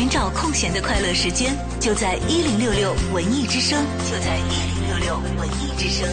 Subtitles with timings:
[0.00, 6.08] 寻找空闲的快乐时间，就在一零六六文艺之声，就在一零六六文艺之声。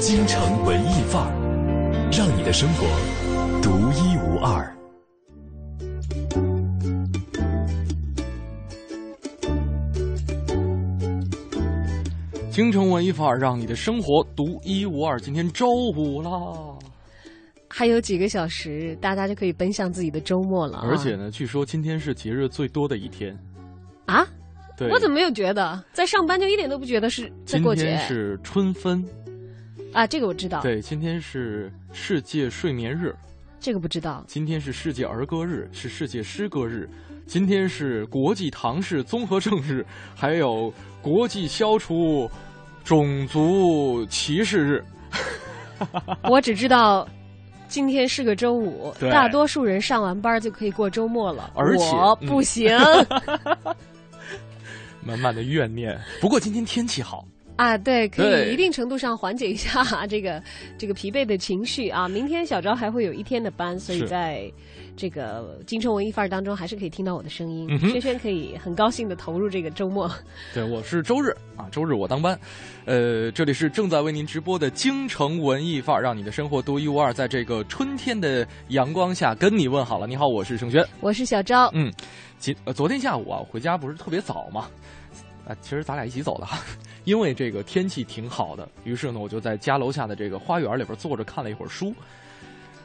[0.00, 2.88] 京城文艺范儿，让你的生活
[3.62, 4.68] 独一无二。
[12.50, 15.20] 京城文艺范儿，让你的生活独一无二。
[15.20, 16.30] 今天周五啦，
[17.76, 20.86] 还有几个小时，大家就可以奔向自己的周末了、啊。
[20.88, 23.36] 而且呢，据说今天是节日最多的一天。
[24.06, 24.24] 啊，
[24.78, 25.82] 对，我怎么没有觉得？
[25.92, 27.82] 在上班就一点都不觉得是在过节。
[27.82, 29.04] 今天是春分
[29.92, 30.62] 啊，这个我知道。
[30.62, 33.12] 对，今天是世界睡眠日，
[33.58, 34.24] 这个不知道。
[34.28, 36.88] 今天是世界儿歌日，是世界诗歌日，
[37.26, 39.84] 今天是国际唐氏综合症日，
[40.14, 42.30] 还有国际消除
[42.84, 44.84] 种族歧视日。
[46.30, 47.08] 我只知道。
[47.74, 52.70] 今天是个周五，大多数人上完班就可以过周末了，而且我不行。
[52.78, 53.74] 嗯、
[55.02, 55.98] 满满的怨念。
[56.20, 57.26] 不过今天天气好
[57.56, 60.40] 啊，对，可以一定程度上缓解一下 这个
[60.78, 62.06] 这个疲惫的情绪啊。
[62.06, 64.48] 明天小昭还会有一天的班，所以在
[64.96, 67.66] 这个京城文艺范儿当中，还是可以听到我的声音。
[67.68, 70.10] 嗯、轩轩可以很高兴的投入这个周末。
[70.54, 72.38] 对，我是周日啊，周日我当班。
[72.84, 77.12] 呃，这里是正在为您直播的京城文艺范儿，让你的生活独一无二。
[77.12, 80.06] 在这个春天的阳光下，跟你问好了。
[80.06, 81.68] 你好，我是盛轩，我是小昭。
[81.74, 81.92] 嗯，
[82.38, 84.68] 今呃昨天下午啊，我回家不是特别早嘛，
[85.46, 86.46] 啊，其实咱俩一起走的，
[87.04, 91.92] 因为这个天气挺好的，于是呢，我就在家楼下的这个花园里边坐着看了一会儿书。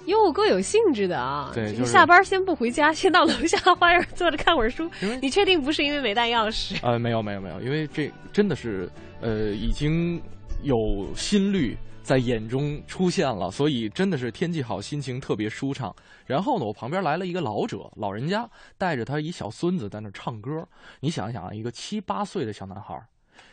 [0.09, 1.51] 哟，够有兴致的啊！
[1.53, 4.89] 对，就是下班先不回家， 先到楼下花园坐着看会儿书。
[5.21, 6.77] 你确定不是因为没带钥匙？
[6.81, 8.89] 呃，没有没有没有，因为这真的是
[9.21, 10.21] 呃已经
[10.63, 15.95] 有心率在眼中出现了，所以真的是天气好，心情特别舒畅。
[16.25, 20.67] 然后呢，我旁边来了一个老者，老人家带着他一小孙子在那唱歌。
[20.99, 22.99] 你想一想啊，一个七八岁的小男孩，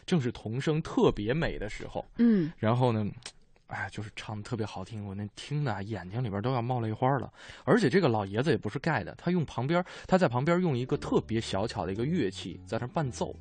[0.04, 2.04] 正是童声特别美的时候。
[2.18, 3.06] 嗯，然后呢？
[3.68, 7.32] 哎，就是唱的特别好听，我那听的眼睛里边都要冒泪花了。
[7.64, 13.34] 而且这个老爷子也不是盖的，他用旁边他在旁边用一个特别小巧的一个乐器在那伴奏。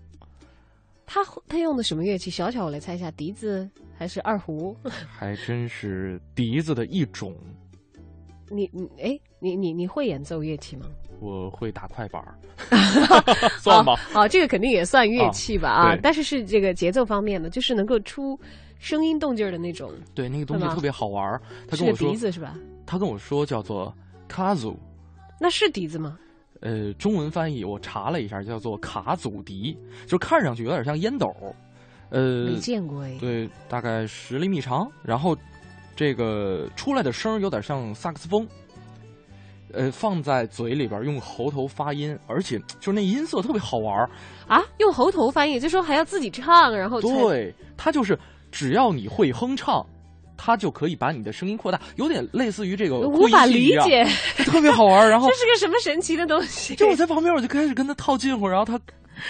[1.05, 2.31] 他他用的什么乐器？
[2.31, 4.75] 小巧，我来猜一下，笛子还是二胡？
[5.07, 7.35] 还真是笛子的一种。
[8.49, 10.87] 你你哎，你你你会演奏乐器吗？
[11.21, 12.37] 我会打快板儿，
[13.61, 13.95] 算吧。
[14.11, 15.99] 好、哦，这个肯定也算乐器吧啊啊！
[16.01, 18.37] 但是是这个节奏方面的，就是能够出
[18.79, 19.91] 声音动静的那种。
[20.13, 21.41] 对，那个东西特别好玩。
[21.67, 22.55] 他跟我说笛子是吧？
[22.85, 23.93] 他跟我说叫做
[24.27, 24.77] 卡祖，
[25.39, 26.17] 那是笛子吗？
[26.61, 29.77] 呃，中文翻译我查了一下，叫做卡祖笛，
[30.07, 31.27] 就看上去有点像烟斗。
[32.09, 33.17] 呃，没见过哎。
[33.19, 35.35] 对，大概十厘米长，然后
[35.95, 38.47] 这个出来的声有点像萨克斯风。
[39.73, 44.09] 呃，放在嘴里边用喉头发音，而且就是那音色特别好玩
[44.47, 44.63] 啊！
[44.77, 48.17] 用喉头发音，就说还要自己唱，然后对，他就是
[48.55, 49.85] 只要你会哼唱，
[50.38, 54.07] 它就可以把你的声音扩大，有点类似于这个无法理解，
[54.45, 55.09] 特别好玩。
[55.09, 56.73] 然后 这是个什么神奇的东西？
[56.75, 58.79] 就我在旁边，我就开始跟他套近乎，然后他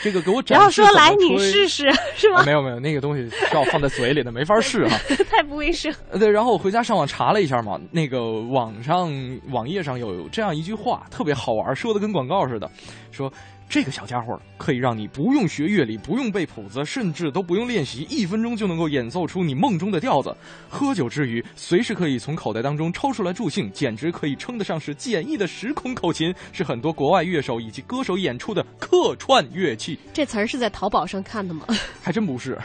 [0.03, 2.45] 这个给我展然后说来你试试是吗、啊？
[2.45, 4.99] 没有没有，那个东西是要放在嘴里的，没法试啊，
[5.31, 5.91] 太不卫生。
[6.19, 9.11] 对，然后我回家上网查了一下嘛，那个网上
[9.49, 12.69] 网页上有这样一句话，特别好玩，说的跟广告似的，
[13.11, 13.31] 说。
[13.67, 20.33] 这个小家伙可以让你不用学乐理，不用背谱子，甚至都不用练习，一分钟就能够演奏出你梦中的调子。
[20.69, 29.99] 喝酒之余，随时可以从口袋当中抽出来助兴，简直可以称得上是简易的时空口琴，是很多国外乐手以及歌手演出的客串乐器。
[30.13, 31.65] 这词儿是在淘宝上看的吗？
[32.01, 32.57] 还真不是，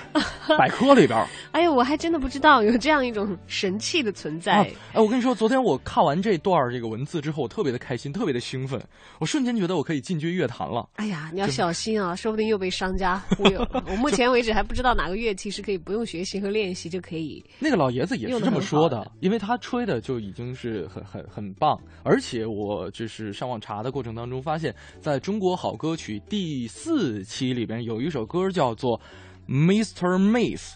[0.56, 1.26] 百科里边。
[1.50, 4.52] 哎呦，我还真的不知道有这样一种神器的存在。
[4.52, 8.80] 啊、哎，我跟你说，昨天我看完这段这个文字之后，我特别的开心，特别的兴奋，
[9.18, 10.86] 我瞬间觉得我可以进军乐坛了。
[10.96, 13.82] 哎呀，你要小心啊，说不定又被商家忽悠了。
[13.88, 17.42] 我目前为止还不知道哪个乐器是可以不用学习和练习就可以。
[17.58, 29.00] 那个老爷子也是这么说的，的，因为他吹的就已经是很很很棒，而且我就是上网查的过程当中发现，在中国好歌曲第四期里边有一首歌叫做
[29.48, 30.18] 《Mr.
[30.18, 30.74] Miss》。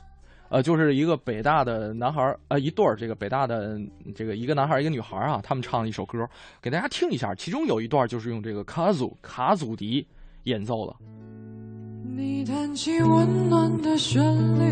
[0.55, 3.77] 呃，就是一个北大的男孩呃，一对儿这个北大的
[4.15, 6.25] 这个一个男孩一个女孩啊，他们唱了一首歌，
[6.63, 7.35] 给大家听一下。
[7.35, 10.07] 其中有一段就是用这个卡祖卡祖笛
[10.45, 10.95] 演奏的。
[12.17, 14.23] 你弹起温暖的旋
[14.57, 14.65] 律，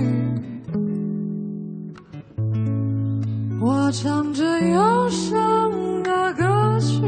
[3.61, 5.73] 我唱着忧伤
[6.05, 7.01] 的歌曲，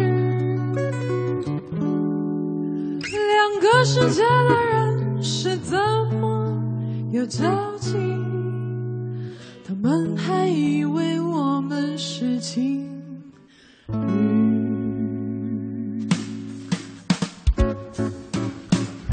[3.13, 5.79] 两个世界的人是怎
[6.21, 6.61] 么
[7.13, 7.45] 有交
[7.77, 7.97] 集？
[9.67, 12.85] 他们还以为我们是情
[13.89, 13.95] 侣。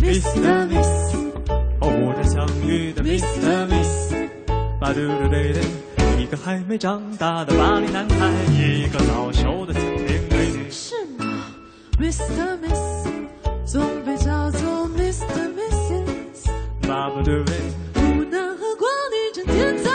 [0.02, 0.68] Mr.
[0.68, 1.16] Miss，
[1.80, 3.66] 偶然相遇的 Mr.
[3.70, 4.14] Miss，
[4.78, 5.64] 巴嘟嘟对对，
[6.22, 10.70] 一个还没长大的巴黎男孩，一个早熟的精灵美女。
[10.70, 11.46] 是吗
[11.98, 12.58] ，Mr.
[12.60, 13.08] Miss，
[13.66, 15.50] 总被叫做 Mr.
[15.56, 16.52] Mrs。
[16.86, 17.54] 巴布嘟嘞，
[17.96, 19.90] 湖南和光你整天在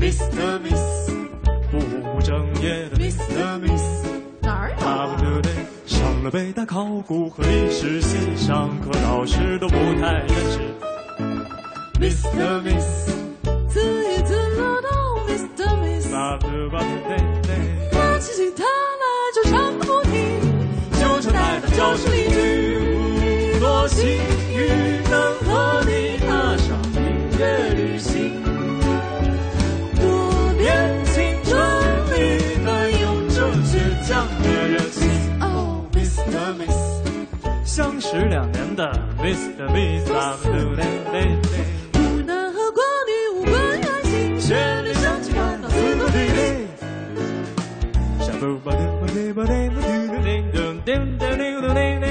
[0.00, 0.60] ？Mr.
[0.60, 1.10] Miss，
[1.70, 3.58] 不务正业的 Mr.
[3.60, 4.06] Miss。
[4.40, 5.16] 哪儿有啊？
[5.86, 10.60] 上了北大考古和历史系，上课老师都不太认识。
[12.00, 12.62] Mr.
[12.62, 13.10] Miss，
[13.68, 14.88] 自娱自乐的
[15.26, 15.66] Mr.
[15.82, 17.16] Miss，巴布巴布嘞
[17.48, 19.04] 嘞，拿起吉他来
[19.34, 20.12] 就唱个不停，
[20.92, 23.58] 就唱带他就是邻居。
[23.58, 26.98] 多幸运能和你踏上音
[27.38, 28.37] 乐旅行，
[38.08, 39.68] Miss，相识两年的 Mr.
[39.68, 40.82] Miss，巴布嘞
[41.12, 41.18] 嘞
[41.52, 41.54] 嘞。
[41.92, 46.66] 湖南和光女无关爱情，旋律响起感到自动地嘞。
[48.20, 49.52] 沙布巴嘟巴嘟巴嘟巴嘟
[50.06, 50.88] 嘟叮咚叮
[51.18, 52.06] 咚叮咚叮叮。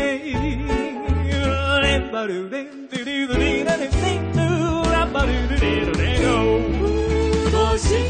[2.11, 4.37] 巴嘟叮嘟嘟嘟叮咚叮叮嘟，
[4.91, 6.25] 啦巴嘟嘟叮咚叮咚。
[7.51, 8.05] 多幸运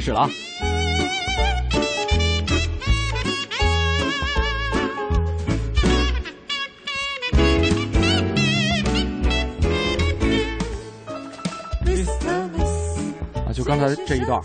[0.00, 0.30] 开始了啊！
[13.44, 14.44] 啊，就刚才这一段儿，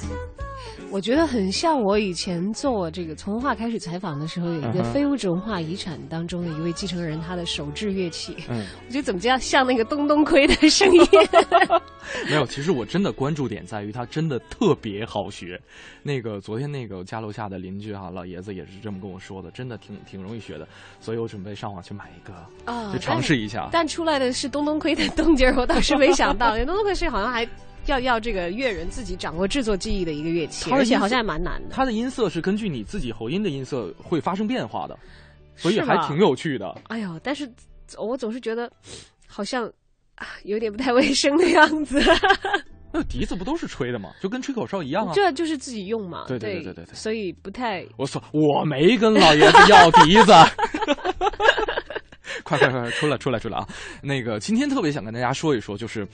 [0.96, 11.06] 我觉得很像我以前做这个从文化开始采访的时候，有一个非物质文化遗产当中的一位继承人，他的手制乐器，嗯，我觉得怎么这样像那个东东盔的声音？
[12.30, 15.62] 没有，其实我真的关注点在于他真的特别好学。
[16.02, 20.66] 那个昨天那个家楼下的邻居哈、老爷子也是这么跟我说的，真的挺挺容易学的，
[21.02, 23.68] 所以我准备上网去买一个，啊就尝试一下。
[23.70, 27.46] 但出来的是东东盔的动静，我倒是没想到， 因为东东盔是好像还
[27.88, 31.70] 要要这个乐人自己掌握制作技艺的一个乐器，而且好像还蛮难的。
[31.70, 34.98] 它的音色是根据你自己喉音的音色会发生变化的，
[35.56, 36.82] 所以还挺有趣的。
[36.88, 37.52] 哎呦，但是
[37.98, 38.72] 我总是觉得
[39.28, 39.66] 好像
[40.16, 42.02] 啊有点不太卫生的样子。
[42.92, 44.12] 那笛子不都是吹的吗？
[44.22, 45.12] 就跟吹口哨一样啊。
[45.14, 50.32] 这就是自己用嘛，对对对对对对对所以不太我说我没跟老爷子要笛子。
[52.44, 53.68] 快快快，出来出来出来啊！
[54.04, 56.08] 那个今天特别想跟大家说一说，就是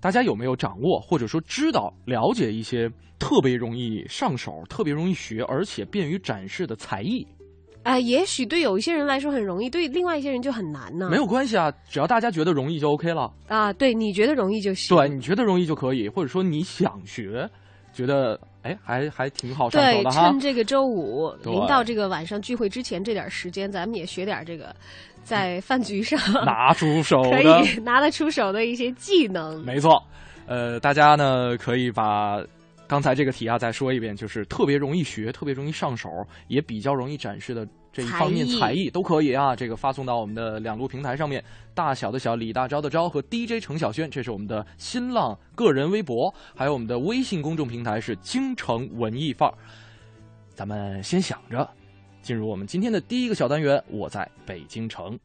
[0.00, 7.26] 大家有没有掌握或者说知道了解一些特别容易上手、特别容易学，而且便于展示的才艺？
[7.84, 11.08] 啊、也许对有一些人来说很容易，对另外一些人就很难呢。
[11.08, 13.32] 没有关系啊，只要大家觉得容易就 OK 了。
[13.46, 14.94] 啊，对，你觉得容易就行。
[14.94, 17.48] 对，你觉得容易就可以，或者说你想学，
[17.92, 20.40] 觉得哎还还挺好上手对，的哈趁。
[20.40, 24.74] 这个周五临到这个晚上聚会之前这点时间，咱们也学点这个，
[25.24, 29.64] 在饭局上 拿出手可的，以拿得出手的一些技能。
[29.64, 30.02] 没错，
[30.46, 32.42] 呃，大家呢可以把
[32.86, 36.08] 刚才这个题啊再说一遍，就是特别容易学、特别容易上手，
[36.46, 37.66] 也比较容易展示的
[37.98, 39.56] 这一方面才艺都可以啊。
[39.56, 41.42] 这个发送到我们的两路平台上面，
[41.74, 49.54] 大小的小、李大钊的钊和 DJ 程小轩，这是我们的新浪个人微博，还有我们的微信公众平台是京城文艺范儿。
[50.54, 51.68] 咱们先想着
[52.22, 55.18] 进入我们今天的第一个小单元，我在北京城。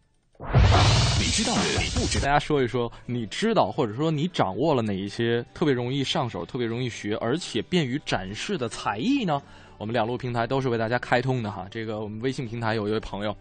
[1.19, 2.25] 你知道的，你不知道。
[2.25, 9.41] 大家说一说，你知道或者说你掌握了哪一些特别容易上手、特别容易学，而且便于展示的才艺呢？
[9.83, 11.67] 我们两路平台都是为大家开通的哈。
[11.69, 13.35] 这个我们微信平台有一位朋友，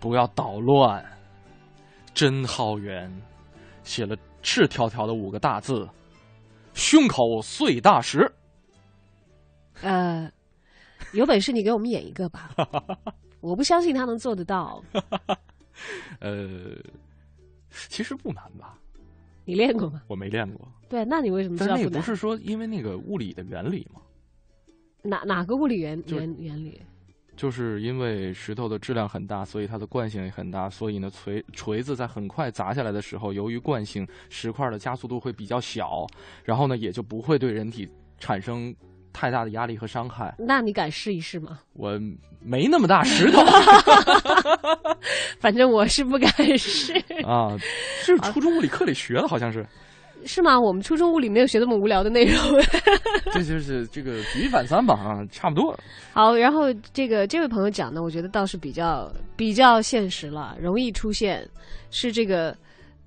[0.00, 1.00] 不要捣乱，
[2.12, 3.08] 真浩源
[3.84, 5.88] 写了赤条条的五个大字：
[6.74, 8.28] 胸口碎大石。
[9.82, 10.28] 呃，
[11.12, 12.50] 有本事你给我们演一个吧，
[13.40, 14.82] 我不相信他能做得到。
[16.18, 16.74] 呃，
[17.70, 18.76] 其实不难吧？
[19.44, 20.02] 你练过吗？
[20.08, 21.76] 我没练过，对，那你为什么知道难？
[21.76, 24.00] 但那个不是说因为那个物理的原理吗？
[25.02, 26.80] 哪哪个物理原原原理？
[27.36, 36.06] 就是因为石头的质量很大，所以它的惯性也很大，所以呢，锤锤子在很快砸下来的时候，由于惯性，石块的加速度会比较小，
[36.44, 37.88] 然后呢，也就不会对人体
[38.18, 38.74] 产生
[39.10, 40.34] 太大的压力和伤害。
[40.38, 41.60] 那你敢试一试吗？
[41.72, 41.98] 我
[42.42, 43.42] 没那么大石头
[45.40, 46.92] 反正我是不敢试。
[47.24, 47.56] 啊，
[48.02, 49.66] 是初中物理课里学的，好像是。
[50.26, 50.58] 是吗？
[50.58, 52.36] 我们初中物理没有学这么无聊的内容。
[53.32, 55.78] 这就是这个举一反三吧，啊，差不多。
[56.12, 61.48] 好，然后这个这位朋友讲的，我觉得倒是比较比较现实了，容易出现
[61.90, 62.56] 是这个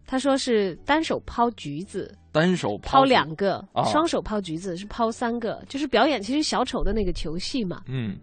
[0.05, 7.81] 他说是单手抛橘子，单手抛两个，啊双手抛橘子是抛三个，就是表演其实小丑的那个球戏嘛。
[7.87, 8.17] 嗯，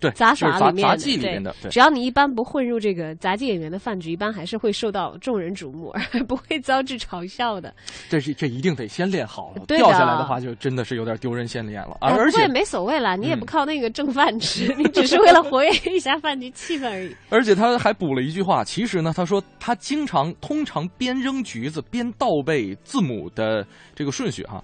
[0.00, 7.74] 对，杂耍里面的对技里面的，对只要你一般不混入这个杂技演员的饭局，一般还是会受到众人瞩目，而不会遭致嘲笑的。
[8.08, 11.96] 这是这一定得先练好了，对掉下来的话就真的是有点丢人现眼了。
[12.00, 17.16] 哎而而且没所谓啦，你也嗯不靠那个挣饭吃，你只是为了活跃一下饭局气氛而已。
[17.30, 24.62] 而且他还补了一句话，其实呢，他说他经常通常边扔橘子边倒背字母的这个顺序哈。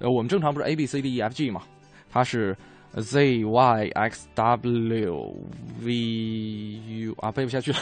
[0.00, 1.62] 呃，我们正常不是 A B C D E F G 嘛，
[2.12, 2.56] 他是
[3.00, 5.36] Z Y X W
[5.80, 5.92] V
[7.06, 7.78] U 啊，背不下去了。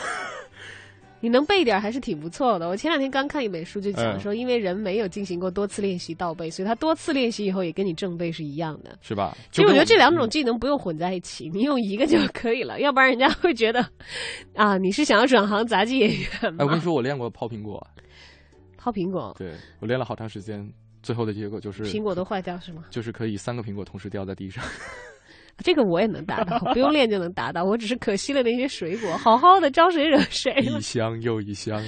[1.21, 2.69] 你能背点还是挺不错的。
[2.69, 8.99] 我前两天刚看一本书，就讲嗯说，因为人没有进行过多次练习倒背，所以他多次练习以后也跟你正背是一样的。
[9.03, 9.37] 是吧？
[9.53, 13.87] 其实我觉得这两嗯种技能不用混在一起，你用一个就可以了，要不然人家会觉得，
[14.57, 16.81] 啊，你是想要转行杂技演员哎，我跟吗你？
[16.81, 17.81] 说，我练过抛苹果，
[18.77, 20.69] 抛苹果，对我练了好长时间，
[21.03, 22.85] 最后的结果就是苹果都坏掉是吗？
[22.91, 24.63] 就是可以三个苹果同时掉在地上。
[25.59, 27.63] 这个我也能达到，不用练就能达到。
[27.63, 30.81] 我只是可惜了那些水果，好好的招谁惹谁了一？
[30.81, 31.81] 箱又一箱，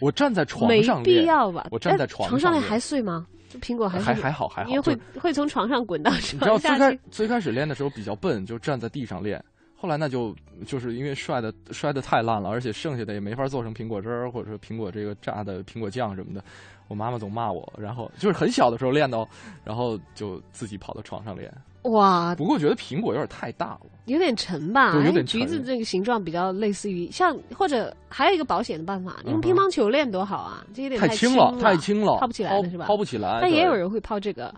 [0.00, 1.68] 我站在床上没必要吧？
[1.70, 3.24] 我站在哎床床上练还碎吗？
[3.48, 6.98] 这苹果还还还好还好，因为会会从床上滚到你知道最开床下。
[7.10, 9.42] 最开始练的时候比较笨，就站在地上练。
[9.76, 10.34] 后来那就
[10.66, 16.42] 就是因为摔的摔的太烂了，而且剩下的也没法做成苹果汁儿或者说苹果这个榨的苹果酱什么的。
[16.88, 19.26] 我妈妈总骂我，然后就是很小的时候练到，
[19.64, 21.52] 然后就自己跑到床上练。
[21.82, 24.94] 哇，不过我觉得苹果有点太大了，有点沉吧？
[25.26, 30.64] 橘子这个形状比较类似于像，或者还有一个保险的办法，用嗯哼乒乓球练多好啊！
[30.72, 32.86] 这有点太轻了，太轻了，抛不起来了是吧？
[32.86, 33.38] 抛不起来。
[33.42, 34.54] 但也有人会抛这个。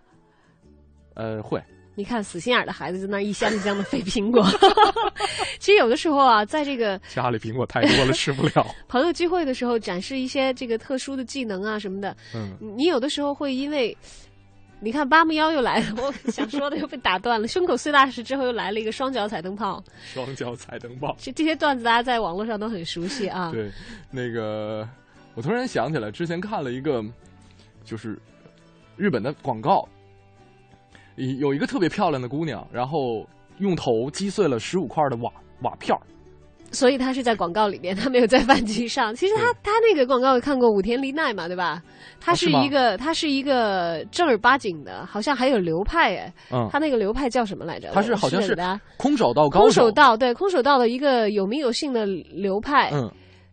[1.15, 1.61] 呃会，
[1.97, 4.47] 你看死心眼儿的孩子在那一箱一箱的飞苹果。
[5.59, 8.65] 其实有的时候啊，在这个家里苹果太多了吃不了。
[8.87, 13.97] 朋友聚会的时候，展示一些这个特殊的技能啊什么的，嗯，你有的时候会因为。
[14.79, 17.49] 你看八木幺又来了， 我想说的又被打断了。
[17.49, 21.17] 胸口碎大石之后又来了一个双脚踩灯泡，双脚踩灯泡。
[21.19, 23.51] 这这些段子大家在网络上都很熟悉啊。
[23.51, 23.73] 对，
[24.11, 24.87] 那个
[25.35, 27.03] 我突然想起来，之前看了一个，
[27.87, 28.19] 就是
[28.99, 29.89] 日本的广告，
[31.17, 33.27] 有有一个特别漂亮的姑娘，然后
[33.59, 35.31] 用头击碎了十五块的瓦
[35.63, 36.01] 瓦片儿。
[36.73, 39.15] 所以他是在广告里面，他没有在饭局上。
[39.15, 41.81] 其实他他那个广告有看过武田梨奈嘛，对吧？
[42.21, 46.35] 他是一个、他是一个正儿八经的，好像还有流派哎。
[46.51, 47.91] 嗯，他那个流派叫什么来着？
[47.93, 48.57] 他是好像是
[48.99, 49.93] 空手道高手空手。
[49.93, 52.91] 道，对空手道的一个有名有姓的流派。
[52.93, 53.11] 嗯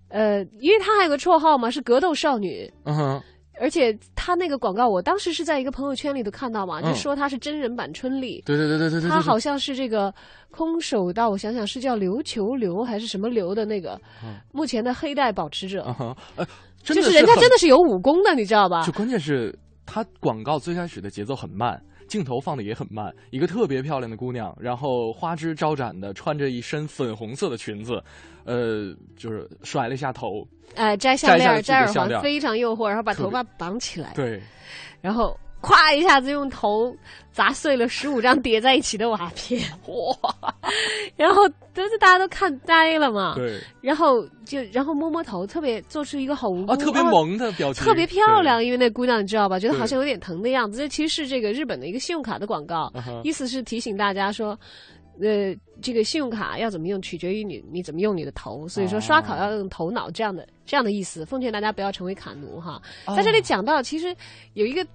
[0.09, 2.71] 呃，因为他还有个绰号嘛，是格斗少女。
[2.85, 3.21] 嗯哼，
[3.59, 8.41] 而且他那个广告，我当时是在一个朋友圈里头看到嘛，嗯就说他是真人版春丽。
[8.45, 10.13] 对对对对对对，他好像是这个
[10.49, 16.47] 空手道，我想想是叫琉球流还是什么流的那个，嗯目前的黑带保持者，嗯，呃，
[16.83, 18.91] 就是人家真的是有武功的，你知道吧就？
[18.93, 19.53] 关键是
[19.85, 21.79] 他广告最开始的节奏很慢，
[22.13, 23.11] 镜头放的也很慢。
[23.31, 27.99] 一个特别漂亮的姑娘，然后花枝招展的穿着一身粉红色的裙子，
[28.43, 34.39] 呃，就是甩了一下头，呃，摘项链、摘耳环，非常诱惑，然后把头发绑起来，对，
[35.01, 36.93] 然后 咵一下子用头
[37.31, 40.55] 砸碎了十五张叠在一起的瓦片，哇！
[41.15, 50.79] 然后都是大家都看呆了嘛，对，然后就然后摸摸头，特别做出一个好无辜啊，特别哦萌的表情，特别漂亮，因为那姑娘你知道吧，觉得好像有点疼的样子。
[50.79, 52.91] 这其实是这个日本的一个信用卡的广告，
[53.23, 54.59] 意思是提醒大家说，
[55.21, 58.67] 呃，这个信用卡要怎么用，取决于你你怎么用你的头。
[58.67, 61.25] 所以说刷卡要用头脑这样的这样的意思。
[61.25, 62.81] 奉劝大家不要成为卡奴哈。
[63.05, 64.13] 哦在这里讲到，其实
[64.55, 64.85] 有一个。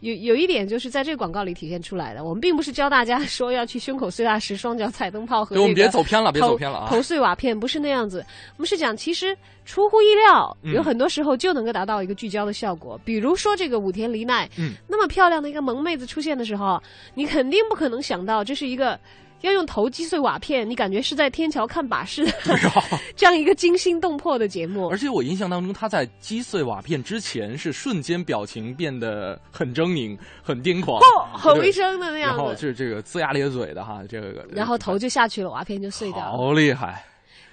[0.00, 6.88] 有有一点就是在这个广告里体现出来的，我们并不是教大家 说要去胸口碎大石、双脚踩灯泡和对，我们别走偏了，别走偏了啊！
[6.88, 8.24] 头碎瓦片不是那样子，
[8.56, 13.00] 我们是讲其实出乎意料，嗯有很多时候就能够达到一个聚焦的效果。
[13.04, 16.82] 比如说这个武田梨奈，嗯，那么漂亮的一个萌妹子出现的时候，
[17.14, 18.98] 你肯定不可能想到这是一个。
[19.42, 22.32] 要用头击碎瓦片，你感觉是在天桥看把式的
[23.14, 24.98] 这样一个惊心动魄的节目而。
[24.98, 36.36] 且我印象当中，他在击碎瓦片之前是瞬间表情变得很狰狞、很癫狂，对吼一声的那样子，后就是这个龇牙咧嘴的哈，这个然后头就下去了，瓦片就碎掉了。
[36.36, 37.04] 好厉害，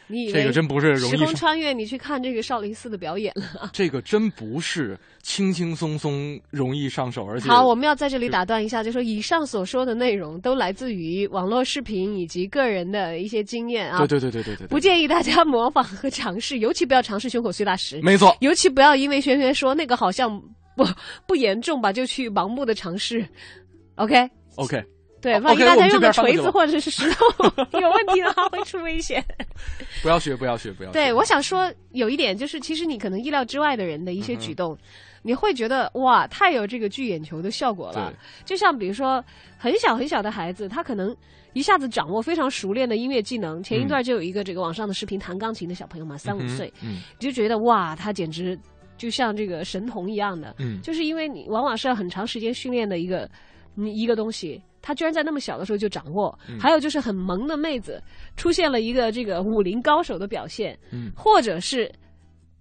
[0.07, 3.69] 你以为这个真不是容时易时，空穿越，你去看这个少林寺的表演了。
[3.73, 20.29] 这个真不是轻轻松松容易上手，而且好，我们要在这里打断一下，就说以上所说的内容都来自于网络视频以及个人的一些经验啊，对对对对对对，不建议大家 模仿和尝试，尤其不要尝试胸口碎大石，没错，尤其不要因为轩轩说那个好像
[20.75, 20.85] 不
[21.25, 23.25] 不严重吧，就去盲目的尝试。
[23.95, 24.83] OK，OK，
[25.25, 27.25] 对，万一大家用的锤子或者是石头
[27.79, 29.25] 有问题的话，会出危险。
[30.03, 30.93] 不要学，不要学，不要学。
[30.93, 34.77] 对，我想说有一点就是，其实你可能意料之外的人的一些举动，
[35.23, 38.13] 你会觉得哇，太有这个聚眼球的效果了。
[38.45, 39.23] 就像比如说
[39.57, 41.15] 很小很小的孩子，他可能
[41.53, 43.63] 一下子掌握非常熟练的音乐技能。
[43.63, 48.55] 前一段就有一个这个网上的视频，弹钢琴的小朋友嘛，三五岁，嗯，就觉得哇，他简直
[48.95, 50.53] 就像这个神童一样的。
[50.59, 53.27] 嗯，就是因为你往往是要很长时间训练的一个
[53.75, 54.61] 一个东西。
[54.85, 57.99] 他居然在那么小的时候就掌握，嗯还有就是很萌的妹子
[58.37, 61.91] 出现了一个这个武林高手的表现，嗯，或者是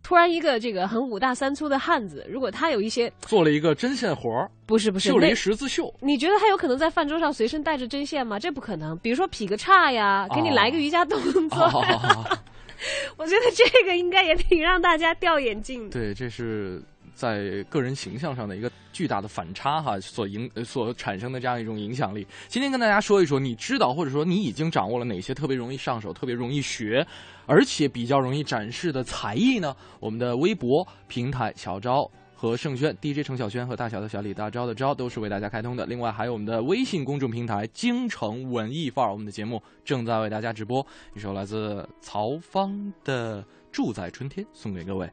[0.02, 8.38] 突然一个这个很五大三粗的汉子，如果他有一些做了一个针线活儿，不是不是绣了一十字绣，你觉得他有可能在饭桌上随身带着针线吗？
[8.38, 8.97] 这不可能。
[9.00, 12.38] 比如说劈个叉呀，给你来个瑜伽动作，哦
[13.19, 15.90] 我觉得这个应该也挺让大家掉眼镜的。
[15.90, 16.83] 对，这是
[17.14, 22.26] 在个人形象上的一个巨大的反差哈，所影所产生的这样一种影响力。
[22.49, 27.06] 今天跟大家说一说，你知道或者说你已经掌握了哪些特别容易上手、特别容易学，
[27.47, 29.75] 而且比较容易展示的才艺呢？
[30.00, 32.11] 我们的微博平台小昭。
[32.37, 35.87] 和盛轩、DJ 程小轩和大小的小李大钊的钊都是为大家开通的。
[35.87, 40.87] 另外还有我们的微信公众平台“京城文艺范儿”，我们的节目正在为大家直播。
[41.14, 43.40] 一首来自曹芳的
[43.73, 45.09] 《住在春天》送给各位。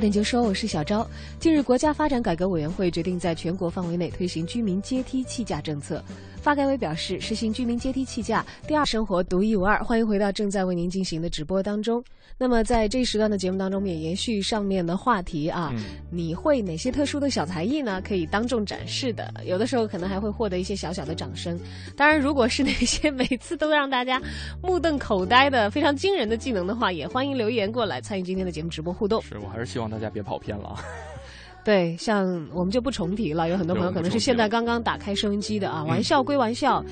[0.00, 1.06] 到点就说，我是小昭。
[1.38, 6.02] 近日，国家发展改革委员会决定在全国范围内推行居民阶梯气价政策。
[6.40, 9.84] 发改委表示，实行居民阶梯气价，第二生活独一无二。
[9.84, 12.02] 欢迎回到正在为您进行的直播当中。
[12.38, 18.00] 那么，在这一时段的节目当中，我们也延续上面的话题啊，嗯你会哪些特殊的小才艺呢？
[18.00, 21.60] 可以当众展示的，有的时候可能还会获得一些小小的掌声。
[21.94, 24.18] 当然，如果是那些每次都让大家
[24.62, 29.20] 目瞪口呆的非常惊人的技能的话，也欢迎留言过来参与今天的节目直播互动。
[29.20, 30.76] 是我还是希望大家别跑偏了啊。
[31.62, 32.24] 对，像
[32.54, 35.84] 我们就不重提了，有很多朋友可能是现在刚刚打开收音机的啊。
[35.84, 36.82] 玩笑归玩笑，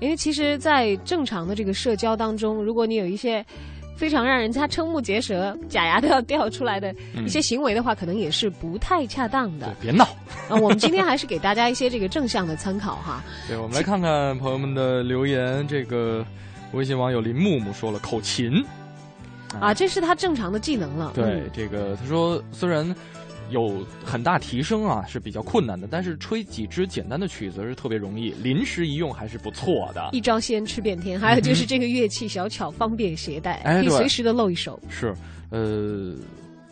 [0.00, 3.44] 因为其实，在正常的这个社交当中，如果你有一些
[3.96, 6.92] 非常让人家瞠目结舌、 假牙都要掉出来的
[7.24, 9.76] 一些行为的话，可能也是不太恰当的。
[9.78, 10.04] 别闹。
[10.48, 13.22] 啊，我们今天还是给大家一些这个正向的参考哈。
[13.46, 15.68] 对，我们来看看朋友们的留言。
[15.68, 16.24] 这个
[16.72, 18.64] 微信网友林木木说了口琴，
[19.60, 21.12] 啊，这是他正常的技能了。
[21.14, 22.94] 对、嗯这个他说虽然
[23.50, 30.08] 有很大提升啊，是比较困难的，但是吹几支简单的曲子是特别容易，临时一用还是不错的。
[30.12, 34.80] 一招鲜吃遍天，还有就是这个乐器小巧方便携带，哎可以随时的露一手。
[34.88, 35.14] 是，
[35.50, 36.14] 呃，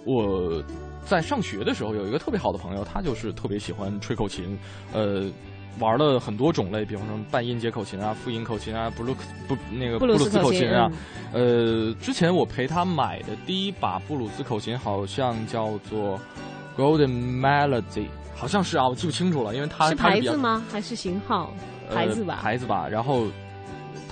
[0.04, 0.62] 我
[1.06, 4.58] 在上学的时候有一个特别好的朋友，他就是特别喜欢吹口琴，
[4.92, 5.30] 呃。
[5.78, 10.90] 玩了很多种类，比方说半音阶口琴啊、复音口琴啊、布鲁克不那个布鲁斯斯口琴啊。
[11.32, 16.20] 呃，之前我陪他买的第一把布鲁斯口琴好像叫做
[16.76, 20.62] Golden Melody，好像是啊，我记不清楚了，因为它是牌子吗？
[20.70, 21.52] 还是型号？
[21.92, 22.86] 牌子吧呃，牌子吧。
[22.88, 23.26] 然后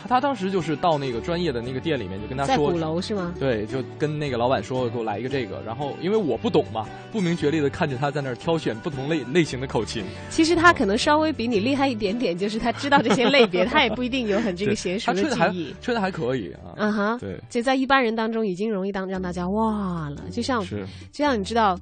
[0.03, 3.35] 他他当时就是到那个专业的那个店里面，就跟他说在鼓，楼是吗？
[3.39, 5.61] 对，就跟那个老板说给我来一个这个。
[5.67, 10.05] 然后因为我不懂嘛，不明觉厉的看着他在那儿挑选不同类类型的口琴。
[10.31, 15.55] 其实他可能稍微比你厉害一点点，就是他知道这些类别， 他也不一定有很这个娴熟他吹的还。
[15.81, 16.75] 吹的还可以啊。
[16.77, 21.79] 嗯哼，对，这在一般人当中已经容易当让大家哇了，就像是就像你知道。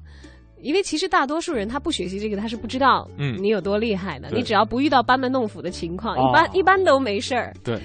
[0.61, 4.29] 因为其实大多数人他不学习这个，他是不知道嗯你有多厉害的。
[4.29, 7.53] 对你只要不遇到班门弄斧的情况，哦一般一般都没事儿。
[7.63, 7.79] 对，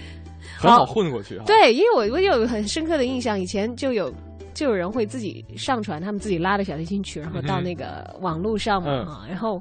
[0.56, 1.44] 很好混过去啊。
[1.46, 4.12] 对，因为我我有很深刻的印象，以前就有
[4.54, 9.60] 就有人会自己上传他们自己拉的小提琴曲，然后到那个网络上嘛嗯啊，然后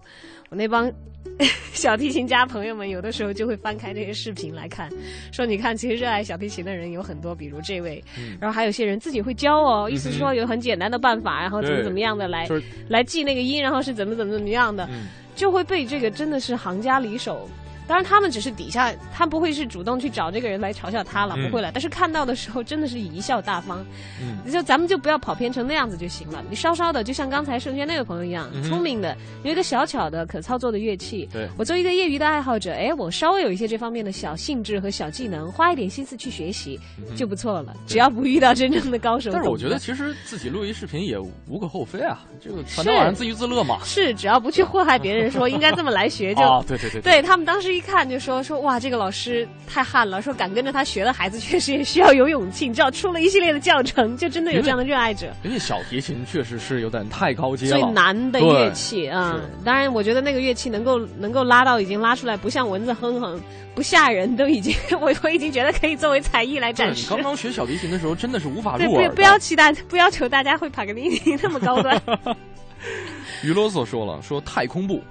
[0.49, 0.91] 我那帮
[1.73, 4.89] 小提琴家朋友们，有的时候就会翻开那些视频来看，
[5.31, 12.47] 说你看，其实热爱小提琴的人有很多，比如这位，嗯然后还有些人自己会教哦，意思是说有很简单的办法，然后怎么怎么样的来
[12.87, 17.49] 来记那个音，然后是怎么怎么怎么样的，嗯就会被这个真的是行家里手。
[17.87, 21.71] 当然，他们只是底下，他不会是主动去找这个人来嘲笑他了，嗯不会了。
[21.73, 23.85] 但是看到的时候，真的是贻笑大方。
[24.21, 26.43] 嗯就咱们就不要跑偏成那样子就行了。
[26.49, 31.27] 你稍稍的，就像刚才盛轩那位朋友一样，嗯聪明的，有一个小巧的可操作的乐器。
[31.31, 36.79] 对我作为一个业余的爱好者，哎，我稍微有一些这方面的小兴致和小技能，花一点心思去学习
[37.15, 37.75] 就不错了。
[37.87, 41.17] 只要不遇到真正的高手，嗯但是我觉得其实自己录一视频也
[41.47, 43.79] 无可厚非啊，这个反正晚上自娱自乐嘛。
[43.83, 46.41] 是只要不去祸害别人，说 应该这么来学就。
[46.41, 55.33] 啊，对对对对他们当时一看就说说哇，这个老师太悍了，说敢跟着他学的孩子确实也需要有勇气，你知道出了一系列的教程，就真的有这样的热爱者。
[55.43, 63.41] 因为小提琴确实是有点太高阶了，最难的乐器啊、是当然我觉得那个乐器能够能够拉到已经拉出来，不像蚊子哼哼，
[63.73, 67.03] 不吓人，都已经 我我已经觉得可以作为才艺来展示。
[67.03, 69.09] 你刚刚学小提琴的时候，真的是无法对，入耳的。
[69.09, 72.01] 不不要期待，不要求大家会帕格尼尼那么高端。
[73.43, 75.01] 于啰嗦说了，说太空步、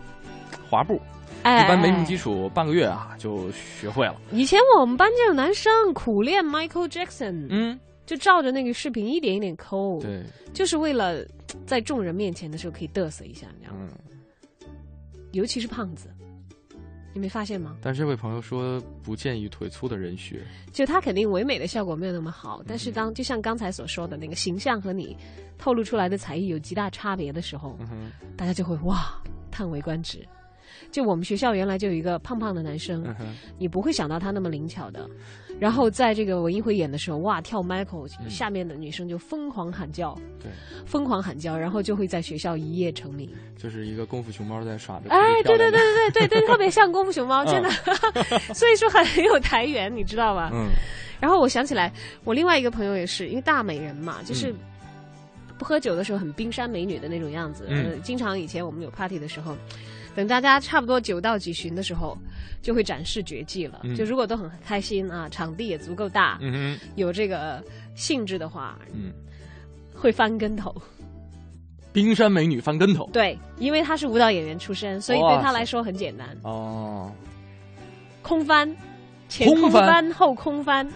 [0.68, 1.00] 滑步，
[1.42, 4.16] 哎，一般没什么基础，半个月啊就学会了。
[4.30, 11.24] 以前我们班就有男生苦练 Michael Jackson，、嗯，就照着那个视频一点一点抠，对，就是为了
[11.66, 13.88] 在众人面前的时候可以嘚瑟一下，你知道吗？
[13.90, 14.68] 嗯。
[15.32, 16.08] 尤其是胖子，
[17.14, 17.76] 你没发现吗？
[17.80, 20.42] 但是这位朋友说不建议腿粗的人学。
[20.72, 25.16] 就他肯定唯美的效果没有那么好，但是嗯当就像刚才所说的那个形象和你
[25.56, 29.14] 透露出来的才艺有极大差别的时候，嗯，大家就会哇
[29.50, 30.18] 叹为观止。
[30.90, 35.08] 就我们学校原来就有一个胖胖的男生，嗯，你不会想到他那么灵巧的。
[35.60, 40.50] 然后在这个文艺汇演的时候，哇，跳 Michael，嗯下面的女生就疯狂喊叫，对，
[40.84, 43.30] 疯狂喊叫，然后就会在学校一夜成名。
[43.56, 45.10] 就是一个功夫熊猫在耍的。
[45.10, 45.78] 哎，对对对
[46.10, 47.70] 对，对对特别像功夫熊猫，真的，
[48.52, 50.50] 所以说很有台缘，你知道吧？
[50.52, 50.68] 嗯
[51.20, 51.92] 然后我想起来，
[52.24, 54.56] 我另外一个朋友也是，因为大美人嘛，就是嗯
[55.56, 57.66] 不喝酒的时候很冰山美女的那种样子。
[57.68, 59.56] 嗯呃经常以前我们有 party 的时候，
[60.14, 62.16] 等大家差不多九到几旬的时候，
[62.60, 63.80] 就会展示绝技了。
[63.84, 67.62] 嗯就如果都很开心啊，场地也足够大，嗯哼有这个
[67.94, 69.12] 兴致的话，嗯，
[69.94, 70.74] 会翻跟头。
[71.92, 73.08] 冰山美女翻跟头。
[73.12, 77.12] 对，因为她是舞蹈演员出身，所以对她来说很简单，哦，
[78.22, 78.74] 空翻。
[79.28, 80.86] 前空翻后空翻，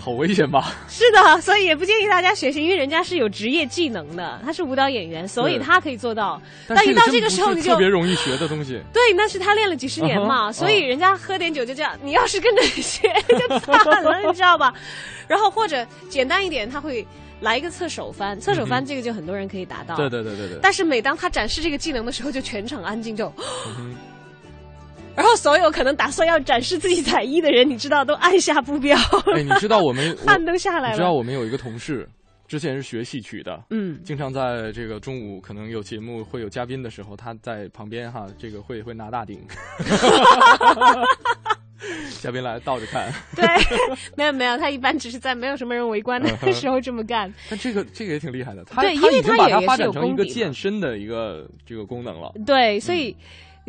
[0.00, 0.74] 好危险吧？
[0.88, 6.40] 是的，所以也不建议大家学习，因为人家是有职业技能的，他是舞蹈演员，所以他可以做到。
[6.66, 8.80] 但但一到这个时候，你就是特别容易学的东西。
[8.92, 11.92] 对，那是他练了几十年嘛， 所以人家喝点酒就这样。
[12.02, 14.72] 你要是跟着学， 就惨了，你知道吧？
[15.28, 17.06] 然后或者简单一点，他会
[17.40, 19.96] 来一个侧手翻，侧手翻这个就很多人可以达到。
[19.96, 20.58] 对对对对对。
[20.62, 23.32] 但是每当他展示这个技能的时候，就全场安静就。
[25.16, 28.96] 然后所有可能打算要展示自己才艺的人，你知道都按下不表，
[29.34, 31.12] 哎，你知道我们 我汗都下来了你知道。
[31.12, 32.08] 我们有一个同事，
[32.48, 39.40] 之前是学戏曲的，嗯，经常在这个中午可能有节目会有嘉宾的时候，他在旁边哈，这个会会拿大顶，
[42.22, 43.12] 嘉宾来倒着看。
[43.36, 43.44] 对，
[44.16, 47.32] 没有没有，他一般只是在没有什么人围观的时候这么干。
[47.50, 52.32] 但这个这个也挺厉害的，他对因他已经把它发展成一个健身的一个这个功能了。
[52.46, 53.14] 对，所以、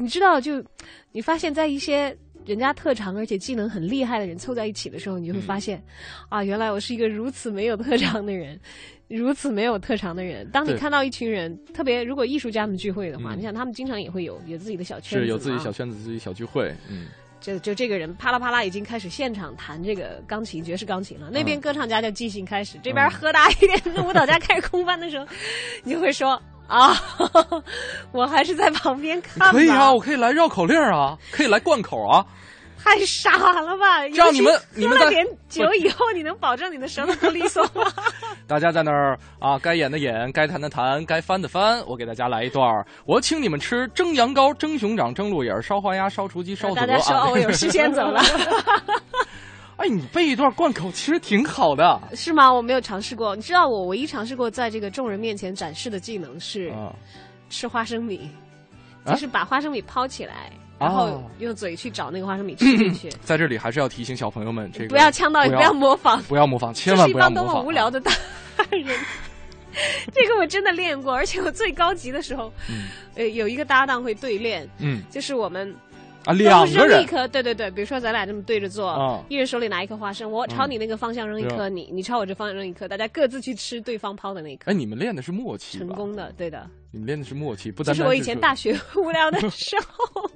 [0.01, 0.63] 你知道，就
[1.11, 5.81] 你发现，在一些人家特长而且技能很厉害的人凑在一起的时候，你就会发现，
[6.27, 8.59] 啊，原来我是一个如此没有特长的人。
[9.07, 13.37] 如此没有特长的人，当你看到一群人，特别如果艺术家们聚会的话，嗯。
[13.37, 17.07] 你想他们经常也会有有自己的小圈子有自己小圈子、自己小聚会，嗯，
[17.41, 21.61] 就就这个人啪啦啪啦已经开始现场弹这个钢琴爵士钢琴了，那边嗯。
[21.61, 25.27] 歌唱家就即兴开始，这边喝大一点的舞蹈家开始空翻的时候，
[25.83, 26.95] 你就会说啊，
[28.13, 29.51] 我还是在旁边看。
[29.51, 32.25] 可以啊，我可以来绕口令啊，可以来贯口啊，
[32.81, 34.05] 太傻了吧！
[34.13, 37.91] 让你们你们在喝了点酒以后，你能保证你的舌头不利索吗？
[38.47, 41.85] 大家在那儿啊，该演的演，该弹的弹，该翻的翻。
[41.85, 46.73] 我给大家来一段儿我请你们吃蒸羊羔、蒸熊掌、蒸鹿眼、烧花鸭、烧雏鸡、烧。
[46.73, 48.21] 大家说我有事先走了，
[49.81, 52.53] 哎，你背一段贯口其实挺好的是吗？
[52.53, 53.35] 我没有尝试过。
[53.35, 56.93] 你知道我唯一尝试过在这个众人面前展示的技能是啊。
[57.49, 58.29] 吃花生米，
[59.03, 63.09] 啊就是把花生米抛起来，哦然后用嘴去找那个花生米吃进去。
[63.23, 67.65] 在这里还是要提醒小朋友们，这个不要呛到，也不不要模仿，不要模仿，千这是一万不要帮多么模仿。
[67.65, 68.11] 无聊的大
[68.69, 68.85] 人。
[70.13, 75.73] 这个我真的练过，而且我最高级的时候，嗯呃，有一个搭档会对练，嗯就是我们
[76.25, 85.77] 啊，两个人扔一颗，对对对，比如说咱俩这么对着坐，啊一人手里拿一颗花生，我朝你那个方向扔一颗，你你朝我这方向扔一颗，大家各自去吃对方抛的那一颗哎，，你们练的是默契？
[85.79, 86.69] 成功的，对的。
[86.91, 90.29] 你们练的是默契，不单是我以单单说前大学 无聊的 时候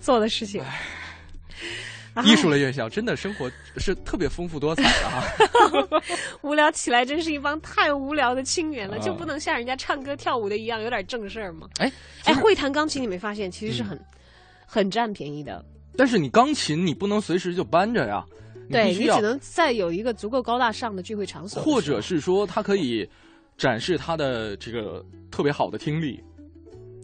[0.00, 0.62] 做的事情。
[0.62, 5.24] 啊艺术类院校，真的生活是特别丰富多彩的啊！
[6.42, 11.68] 无聊起来真是一帮太无聊的青年了，啊就不能像人家唱歌跳舞的一样有点正事儿吗？
[11.78, 11.90] 哎
[12.26, 14.00] 哎，会弹钢琴你没发现其实是很、
[14.74, 15.64] 很占便宜的？
[15.96, 18.24] 但是你钢琴你不能随时就搬着呀，
[18.66, 23.08] 你对你只能在有一个足够高大上的聚会场所或者是说他可以
[23.56, 26.20] 展示他的这个特别好的听力，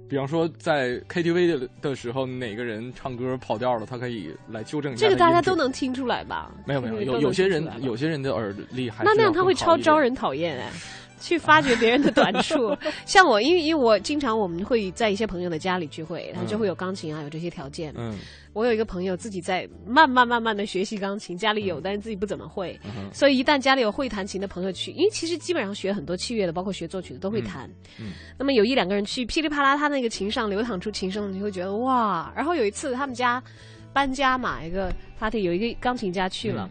[0.09, 5.06] 比方说在 KTV 的的时候，哪个人唱歌跑调了，他可以来纠正一下。
[5.06, 5.54] 这个大家都。
[5.54, 6.50] 能听出来吧？
[6.66, 10.72] 没有没有，有有些人有些人的耳力还是那那样他会超招人讨厌哎。
[11.20, 17.94] 去发掘别人的短处， 像我，因为因为我经常我们会在一些朋友的家里聚会，他就会有钢琴啊，有这些条件。
[17.96, 18.18] 嗯
[18.52, 27.70] 我有一个朋友自己在慢慢慢慢的学习钢琴，家里有，但是自己不怎么会，嗯所以一旦家里有会弹琴的朋友去，因为其实基本上学很多器乐的，包括学作曲的都会弹。
[28.00, 32.33] 嗯嗯那么有一两个人去，噼里啪啦，他那个琴上流淌出琴声，你会觉得哇。
[32.35, 33.40] 然后有一次他们家
[33.92, 36.68] 搬家嘛，一个 party 有一个钢琴家去了，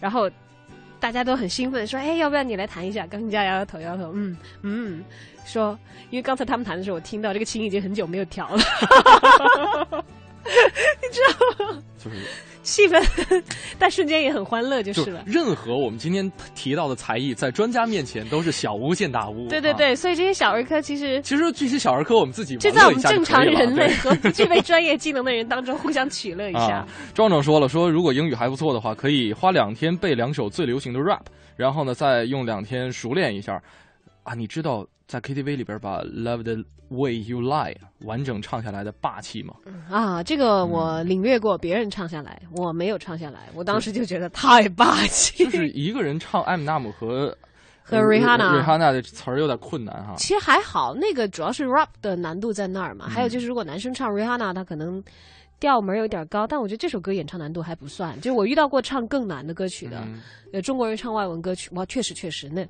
[0.00, 0.28] 然后。
[1.02, 5.04] 大家都很兴奋，说：“哎，要不要你来弹一下？”钢琴家摇摇头，摇摇头，嗯嗯，
[5.44, 5.76] 说
[6.10, 10.04] ：“因为刚才他们弹的时候，我听到这个琴已经很久没有调了。”
[11.98, 12.16] 就是
[12.62, 13.42] 气氛，
[13.78, 15.22] 但瞬间也很欢乐就就是了。
[15.26, 19.46] 任何我们今天提到的才艺，在专家面前都是小巫见大巫。
[19.46, 31.22] 啊对对对，所以这些小儿科其实其实这些小儿科我们自己就在我们正常人类和不 具备专业技能的人当中互相取乐一下啊。，壮壮说了，说如果英语还不错的话，可以花两天背两首最流行的 rap，
[31.56, 33.60] 然后呢，再用两天熟练一下。
[34.22, 37.74] 啊，你知道在 KTV 里边把《Love the Way You Lie》
[38.06, 39.52] 完整唱下来的霸气吗？
[39.90, 45.44] 啊，这个我领略过，别人唱下来，我没有唱下来，我当时就觉得太霸气。
[45.44, 47.36] 就是一个人唱艾米纳姆和
[47.82, 50.14] 和 Rihanna 瑞哈娜的词儿有点困难哈。
[50.16, 53.04] 其实还好，那个主要是 rap 的难度在那儿嘛。
[53.08, 55.04] 嗯还有就是，如果男生唱 Rihanna，他可能
[55.62, 58.20] 调门有点高，但我觉得这首歌演唱难度还不算。
[58.20, 60.20] 就是我遇到过唱更难的歌曲的，嗯
[60.52, 62.66] 呃，中国人唱外文歌曲，哇，确实确实，那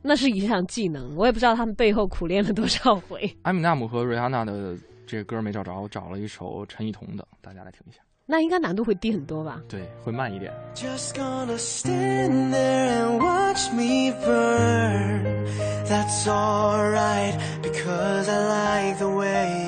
[0.00, 3.30] 那是一项技能，我也不知道他们背后苦练了多少回。
[3.42, 4.74] 艾米纳姆和瑞安娜的
[5.06, 7.98] 这个歌没找着，我找了一首陈奕迅的，大家来听一下。
[8.24, 9.60] 那应该难度会低很多吧？
[9.68, 10.50] 对，会慢一点。
[10.74, 15.44] Just gonna stand there and watch me burn.
[15.86, 19.59] That's alright, because I like the way.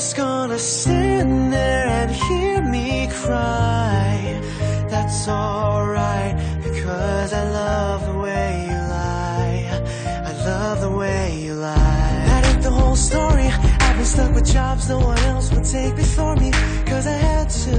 [0.00, 4.40] Just gonna stand there and hear me cry.
[4.88, 9.82] That's alright, because I love the way you lie.
[10.24, 12.24] I love the way you lie.
[12.28, 13.48] That ain't the whole story.
[13.84, 16.50] I've been stuck with jobs no one else would take before me,
[16.86, 17.74] cause I had to.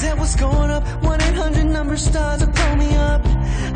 [0.00, 3.24] Debt was going up, 1 800 number started to pull me up.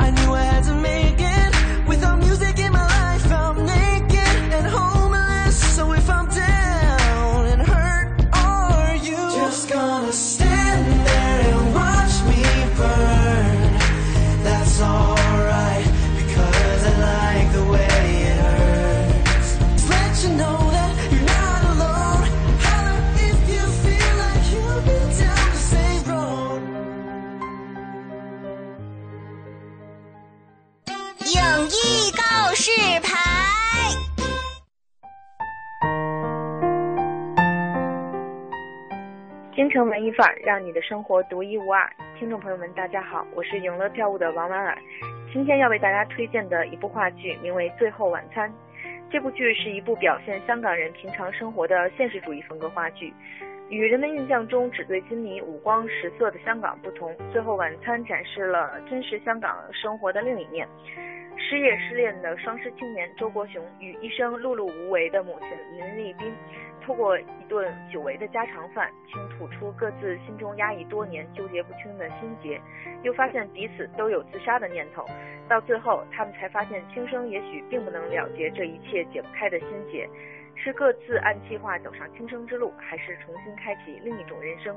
[0.04, 1.86] I knew I had to make it.
[1.86, 2.51] Without music
[39.72, 41.90] 城文艺范儿，让你的生活独一无二。
[42.18, 44.76] 听众朋友们，大家好，我是永乐票务的王婉儿。
[45.32, 48.50] 今天要为大家推荐的一部话剧，名为《最后晚餐》。
[49.10, 53.14] 这部剧是一部表现香港人平常生活的现实主义风格话剧。
[53.70, 60.68] 与人们印象中纸醉金迷、五光十色的香港不同，《最后晚餐》展示了真实香港生活的另一面。
[61.38, 66.30] 失业失恋的双失青年周国雄与一生碌碌无为的母亲林丽斌，
[66.84, 72.60] 透过一顿久违的家常饭，倾吐出各自心中压抑多年、纠结不清的心结，
[73.02, 75.06] 又发现彼此都有自杀的念头。
[75.48, 80.08] 到最后，他们才发现轻生也许并不能了结这一切解不开的心结，
[80.54, 84.76] 是各自按计划走上轻生之路，还是重新开启另一种人生？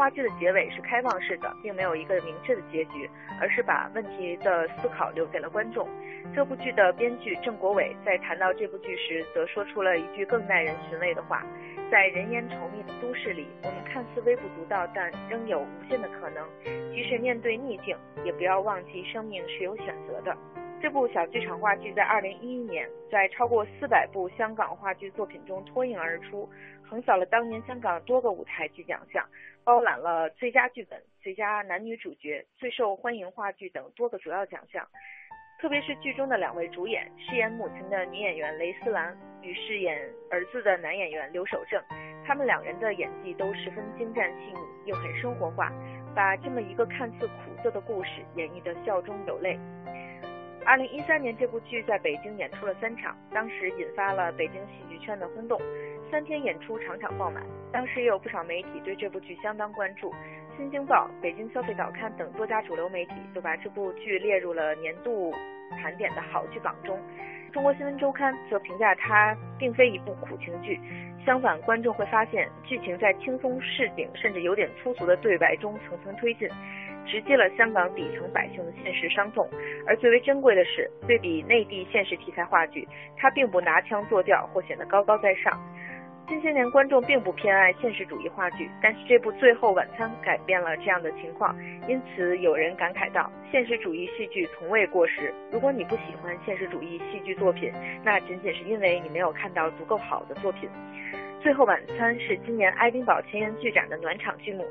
[0.00, 3.06] 话剧的结尾是开放式的，并没有一个明确的结局，
[3.38, 5.86] 而是把问题的思考留给了观众。
[6.34, 11.44] 这部剧的编剧郑国伟在谈到这部剧时，则说出了一句更耐人寻味的话：
[11.90, 16.48] 在人烟稠密的都市里，我们看似微不足道，但仍有无限的可能。
[16.94, 20.34] 即使面对逆境，也不要忘记生命是有选择的。
[20.82, 26.48] 这部小剧场话剧在二零一一年在超过四百部香港话剧作品中脱颖而出，
[26.82, 29.22] 横扫了当年香港多个舞台剧奖项，
[29.62, 34.86] 包揽了最佳剧本、最佳男女主角、最受欢迎话剧等多个主要奖项。
[35.60, 39.98] 特别是剧中的两位主演，饰演母亲的女演员雷思兰与饰演
[40.30, 41.78] 儿子的男演员刘守正，
[42.26, 45.70] 他们两人的演技都十分精湛细腻，又很生活化，
[46.14, 49.58] 把这么一个看似苦涩的故事演绎得笑中有泪。
[50.64, 55.60] 二零一三年，这部剧在北京演出了三场，当时引发了北京戏剧圈的轰动。
[56.10, 57.42] 三天演出，场场爆满。
[57.72, 60.10] 当时也有不少媒体对这部剧相当关注，
[60.56, 65.32] 《新京报》、北京消费早刊等多家主流媒体都把这部剧列入了年度
[65.80, 66.98] 盘点的好剧榜中。
[67.52, 70.78] 中国新闻周刊则评价它并非一部苦情剧，
[71.24, 76.48] 相反，观众会发现剧情在轻松市井甚至有点粗俗的对白中层层推进。
[77.06, 79.48] 直击了香港底层百姓的现实伤痛，
[79.86, 82.86] 而最为珍贵的是，对比内地现实题材话剧，
[83.16, 85.58] 它并不拿腔作调或显得高高在上。
[86.28, 91.56] 近些年观众并不偏爱现实主义话剧，但是这部《最后晚餐》改变了这样的情况，
[91.88, 95.34] 因此有人感慨道：“现实主义戏剧从未过时。
[95.50, 97.72] 如果你不喜欢现实主义戏剧作品，
[98.04, 100.68] 那仅仅是因为你没有看到足够好的作品。”
[101.42, 104.64] 《最后晚餐》是今年爱丁堡前沿剧展的暖场剧目。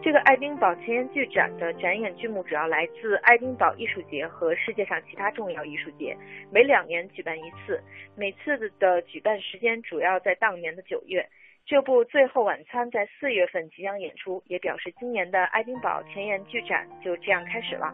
[0.00, 6.16] 这个爱丁堡前沿剧展的展演剧目主要来自爱丁堡艺术节和世界上其他重要艺术节，
[6.52, 7.82] 每两年举办一次，
[8.16, 11.26] 每次的举办时间主要在当年的九月。
[11.66, 17.92] 这部《最后晚餐》在四月份即将演出，也表示今年的爱丁堡前沿剧展就这样开始了。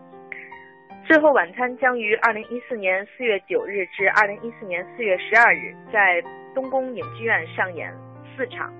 [1.07, 6.23] 《最后晚餐》将于二零一四年四月九日至二零一四年四月十二日在
[6.55, 7.93] 东宫影剧院上演
[8.37, 8.73] 四场。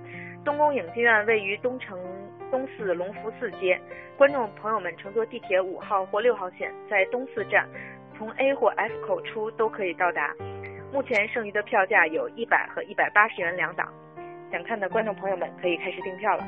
[0.45, 1.99] 东宫影剧院位于东城。
[2.55, 3.77] 东四隆福寺街，
[4.17, 7.67] 观众朋友们乘坐地铁五号或六号线，在东四站
[8.17, 10.33] 从 A 或 F 口出都可以到达。
[10.93, 13.91] 目前剩余的票价有一百和一百八十元两档，
[14.53, 16.45] 想看的观众朋友们可以开始订票了。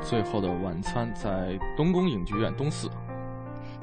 [0.00, 2.88] 最后的晚餐在东宫影剧院东四，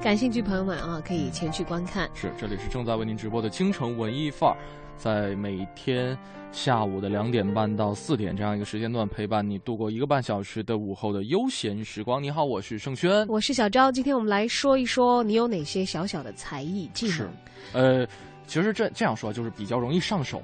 [0.02, 2.10] 感兴趣朋友们啊，可以前去观看。
[2.12, 4.56] 是，这里是正在为您直播的京城文艺范儿。
[4.96, 6.18] 在每天
[6.50, 12.20] 下午的两点半到四点这样一个时间段，陪伴你度过一个半小时的午后的悠闲时光。
[12.20, 13.92] 你好，我是盛轩，我是小昭。
[13.92, 17.14] 今天我们来说一说你有哪些小小的才艺技能？
[17.14, 17.28] 是，
[17.72, 18.06] 呃，
[18.44, 20.42] 其实这这样说就是比较容易上手，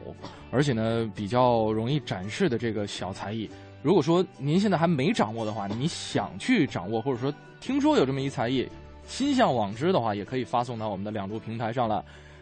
[0.52, 3.50] 而且呢比较容易展示的这个小才艺。
[3.82, 8.68] 如果说您现在还没掌握的话，你想去掌握，或者说听说有这么一才艺，
[9.08, 12.00] 心向往之的话，也可以发送到我们的两路平台上来。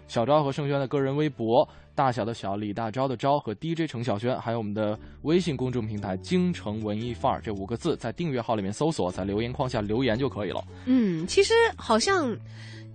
[0.09, 10.63] 小昭和盛轩的个人微博，大小的小李大钊的钊和 DJ 程小轩，还有我们的微信公众平台“京城文艺范儿”这五个字，在订阅号里面搜索，在留言框下留言就可以了。
[10.85, 12.37] 嗯，其实好像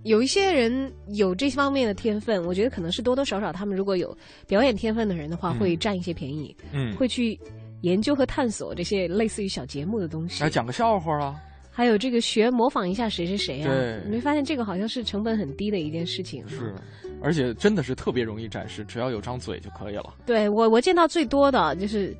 [0.04, 6.56] 有一些人有这方面的天分，我觉得可能是多多少少他们如果有表演天分的人的话，会占一些便宜。
[6.72, 7.38] 嗯，会去
[7.82, 10.42] 研究和探索这些类似于小节目的东西。
[10.42, 11.36] 来讲个笑话啊。
[11.74, 13.66] 还有这个学模仿一下谁谁谁啊？
[13.66, 16.46] 对，你没发现这个好像是成本很低的一件事情？
[16.46, 16.74] 是，
[17.22, 20.14] 而且真的是特别容易展示，只要有张嘴就可以了。
[20.26, 22.14] 对我，我见到最多的就是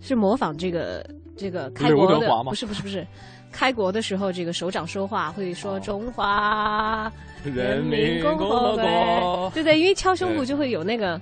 [0.00, 3.06] 是模仿这个这个开国的，不是不是不是，
[3.52, 7.10] 开国的时候这个首长说话会说中华
[7.44, 11.20] 人民共和国，对对，因为敲胸脯就会有那个。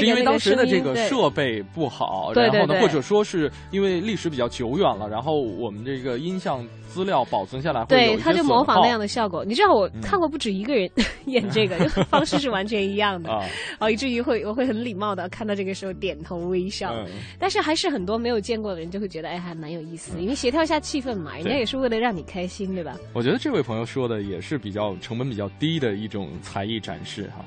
[0.00, 9.44] 是因为当时的这个设备不好，然后呢，或者说是因为历史比较久远了，然后我们这个音像资料保存下来，对，他就模仿那样的效果。
[9.44, 10.90] 你知道我看过不止一个人
[11.26, 13.30] 演这个，方式是完全一样的
[13.78, 16.94] 啊，以至于会我会很礼貌的看到这个时候点头微笑。
[17.38, 22.96] 但是还是很多没有见过的人就会觉得哎还蛮有意思，因为协调一下气氛嘛，人家也是为了让你开心，对吧？
[23.12, 27.44] 我觉得这位朋友说的也是比较成本比较低的一种才艺展示哈，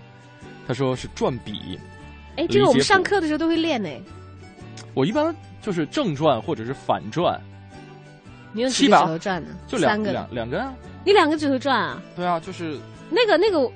[0.68, 1.80] 他说是转笔。
[2.40, 3.90] 哎，这个我们上课的时候都会练呢。
[4.94, 7.38] 我一般就是正转或者是反转。
[8.54, 9.50] 你用几个指头转呢？
[9.68, 10.66] 就两两两根。
[11.04, 12.02] 你两个指头转啊？
[12.16, 12.78] 对啊，就是
[13.10, 13.70] 那个那个，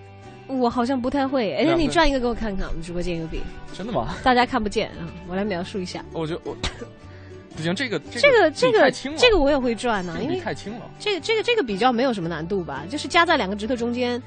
[0.47, 1.53] 我好像不太会。
[1.55, 3.41] 哎，你转一个给我看看，我们直播间有笔。
[3.73, 4.15] 真的吗？
[4.23, 6.03] 大家看不见啊，我来描述一下。
[6.13, 6.55] 我就我
[7.57, 10.89] 不行，这个这个这个这个我也会转呢，因为太轻了。
[10.99, 12.85] 这个这个这个比较没有什么难度吧？
[12.89, 14.21] 就是夹在两个指头中间。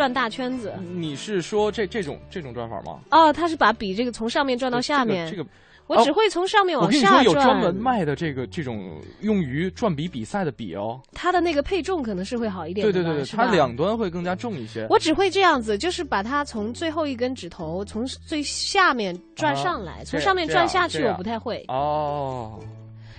[0.00, 3.00] 转大圈子，你是说这这种这种转法吗？
[3.10, 5.30] 哦，他是把笔这个从上面转到下面。
[5.30, 5.46] 这个
[5.88, 7.12] 我只会从上面往下转。
[7.12, 10.98] 我跟你说，有专门卖的这个这种用于转笔比赛的笔哦。
[11.12, 12.82] 它的那个配重可能是会好一点。
[12.82, 14.86] 对对对对，它两端会更加重一些。
[14.88, 21.62] 我只会这样子，就是把它从最后一根指头从最下面转上来，从上面转下去，我不太会。
[21.68, 22.58] 哦。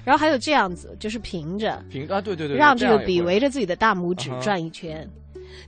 [0.04, 1.80] 然后还有这样子，就是平着。
[1.92, 2.58] 平啊，对对对。
[2.58, 5.08] 让这个笔围着自己的大拇指转一圈。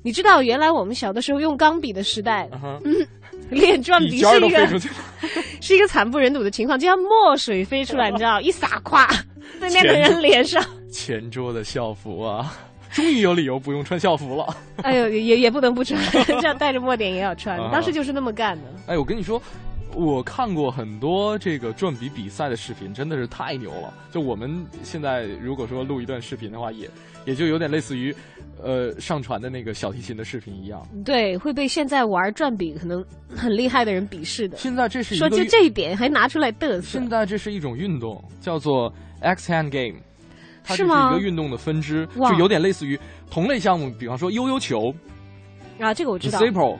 [0.01, 2.49] 你知道原来我们小的时候用钢笔的时代，
[2.83, 3.07] 嗯，
[3.49, 4.67] 练转笔是一个。
[5.61, 9.07] 是一个惨不忍睹的情况，就像墨水飞出来，你知道，一撒夸
[9.61, 10.61] 对面的人脸上，
[10.91, 12.53] 前桌的校服啊，
[12.91, 14.53] 终于有理由不用穿校服了。
[14.81, 17.69] 哎呦，也也不能不穿，这样带着墨点也要穿啊。
[17.71, 18.63] 当时就是那么干的。
[18.87, 19.41] 哎，我跟你说，
[19.95, 23.93] 我看过很多这个转笔比赛的视频，真的是太牛了。
[24.11, 26.89] 就我们现在如果说录一段视频的话，也
[27.25, 28.15] 也就有点类似于，
[28.61, 30.81] 呃，上传的那个小提琴的视频一样。
[31.05, 34.57] 对，会被现在玩转笔可能很厉害的人鄙视的。
[34.57, 36.99] 现在这是一说就这一点还拿出来嘚瑟。
[36.99, 38.91] 现，在这是一种运动，叫做
[39.21, 39.99] X hand game，
[40.63, 44.93] 它就是一个运动的分支，就有点类似于同类项目，比方说悠悠球、
[45.79, 46.39] 啊，这个我知道。
[46.39, 46.77] Zippo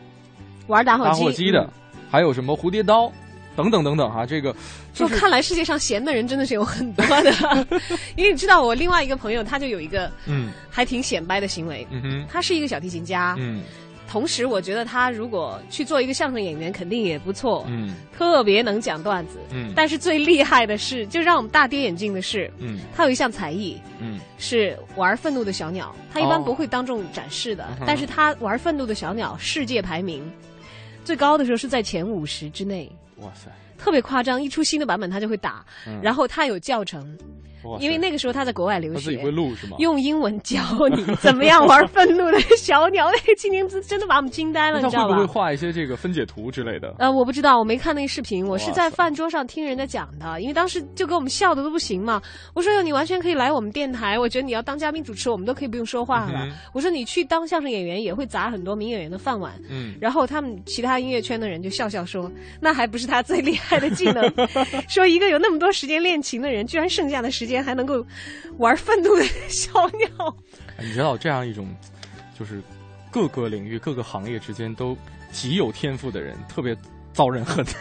[0.68, 1.62] 玩打火打机，火机的。
[1.62, 1.83] 嗯，
[2.14, 3.12] 还有什么蝴蝶刀
[3.56, 4.56] 等等等等哈，这个
[4.94, 7.68] 就是看来世界上闲的人真的是有很多的，
[8.16, 10.52] 因为你知道我另外一个朋友他就有一个嗯。
[10.70, 12.26] 还挺显摆的行为，嗯哼。
[12.32, 13.64] 他是一个小提琴家，嗯。
[14.08, 17.96] 同时我觉得他如果去做一个相声演员肯定也不错，嗯。
[18.16, 19.40] 特别能讲段子。
[19.52, 19.74] 嗯。
[19.76, 22.80] 但是最厉害的是，就让我们大跌眼镜的是，嗯。
[22.96, 24.20] 他有一项才艺嗯。
[24.38, 26.44] 是玩愤怒的小鸟，他一般哦。
[26.44, 30.24] 不会当众展示的，但是他玩愤怒的小鸟世界排名
[31.04, 32.92] 最高的时候是在前五十之内。
[33.18, 36.00] 哇塞，特别夸张，一出新的版本他就会打，嗯。
[36.02, 37.18] 然后他有教程，
[37.80, 39.78] 因为那个时候他在国外留学他自己，会录是吗？
[39.80, 40.62] 用英文教
[40.96, 45.34] 你怎么样玩愤怒的小鸟，那个青年字真的把我们惊呆了，那他会不会你知道吧？
[45.34, 46.94] 画一些这个分解图之类的？
[47.00, 52.22] 呃，我不知道，我没看那个视频，我是在饭桌上听人家讲的，因为当时就给我们笑的都不行嘛。
[52.54, 56.46] 我说哟，你完全可以来我们电台，我觉得你要当嘉宾主持，我们都可以不用说话了。
[56.46, 59.54] 嗯我说你去当相声演员也会砸很多名演员的饭碗。
[59.70, 64.24] 嗯，然后他们其他音乐圈的人就笑笑说：“那还不是他最厉害的技能。
[64.90, 68.06] ”说一个有那么多时间练琴的人，居然剩下的时间还能够
[68.58, 70.36] 玩愤怒的小鸟。
[70.78, 71.68] 哎你知道这样一种，
[72.40, 72.62] 就是
[73.12, 74.98] 各个领域、各个行业之间都
[75.32, 76.76] 极有天赋的人，特别
[77.12, 77.66] 遭人恨。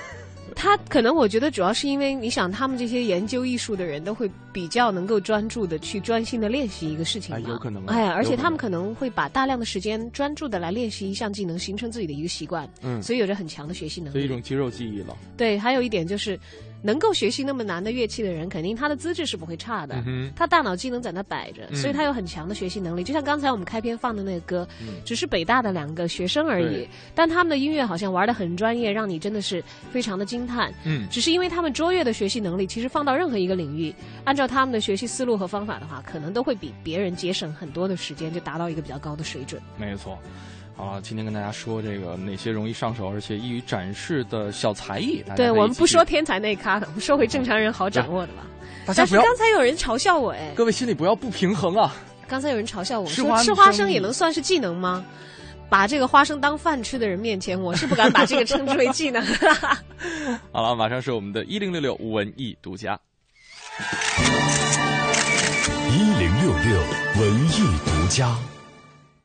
[0.54, 14.18] 他可能我觉得主要是因为你想，他们这些研究艺术的人都会比较能够专注的去专心的练习一个事情有可能啊哎，而且他们可能会把大量的时间专注的来练习一项技能，形成自己的一个习惯，嗯，所以有着很强的学习能力。
[14.18, 15.16] 这一种肌肉记忆了。
[15.38, 16.38] 对，还有一点就是，
[16.82, 19.94] 能够学习那么难的乐器的人，肯定他的资质是不会差的。
[20.06, 23.04] 嗯，他大脑机能在那摆着，嗯所以他有很强的学习能力。
[23.04, 30.72] 就像刚才我们开篇放的那个歌，嗯只是北大的两个学生而已，但他们的音乐好像玩的很专业，让你真的是非常的惊叹。
[30.84, 39.62] 嗯，只是因为他们卓越的学习能力，其实放到任何一个领域，按照他们的学习思路和方法的话，可能都会比别人节省很多的时间，就达到一个比较高的水准。
[39.78, 40.18] 没错。
[40.82, 45.22] 好了，今天跟大家说这个哪些容易上手而且易于展示的小才艺。
[45.36, 48.42] 对我们不说，天才那一咖的，我们说回正常人好掌握的吧。
[48.84, 51.94] 但是大家不要，刚才有人嘲笑我，哎，各位心里不要不平衡啊。
[52.26, 55.04] 刚才有人嘲笑我吃说吃花生生也能算是技能吗？
[55.68, 59.24] 把这个花生当饭吃的人面前，我是不敢把这个称之为技能。
[60.50, 62.98] 好了，马上是我们的一零六六文艺独家。
[65.92, 66.80] 一零六六
[67.20, 68.36] 文艺独家。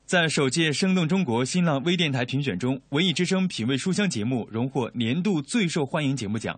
[0.08, 6.58] 在首届生动中国新浪微电台评选中，《文艺之声品味书香》节目荣获年度最受欢迎节目奖。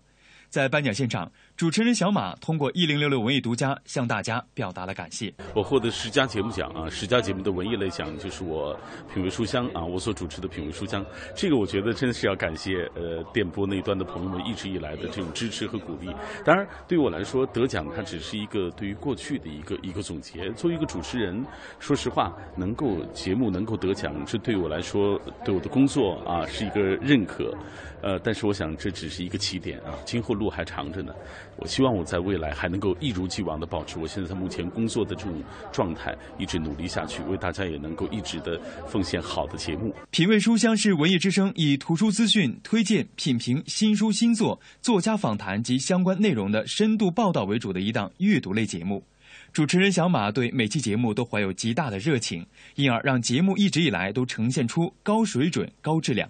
[0.50, 5.34] 在颁奖现场，主持人小马通过一零六六文艺独家向大家表达了感谢。
[5.54, 8.74] 我获得十佳节目奖啊，十佳节目的文艺类奖就是我
[9.14, 11.06] 品味书香啊，我所主持的品味书香，
[11.36, 16.08] 这个我觉得真的是要感谢呃电波那一端的朋友们一直以来的这种支持和鼓励。
[16.46, 20.50] 当然，对于我来说，得奖它只是一个对于过去的一个一个总结。
[20.52, 21.46] 作为一个主持人，
[21.78, 27.54] 说实话，能够节目能够得奖，这对我来说，对我的工作啊是一个认可。
[28.02, 31.14] 呃，但是我想这只是一个起点啊，今后路还长着呢。
[31.58, 39.94] 我希望我在未来还能够一如既往的保持我现在目前工作的这种状态，一直努力下去，为大家也能够一直的奉献好的节目。
[40.10, 49.04] 品味书香是文艺之声以图书资讯、推荐、品评新书新作、作家访谈及相关内容的深度报道为主的一档阅读类节目。
[49.52, 52.46] 主持人小马对每期节目都怀有极大的热情，
[52.76, 56.30] 因而让节目一直以来都呈现出高水准、高质量。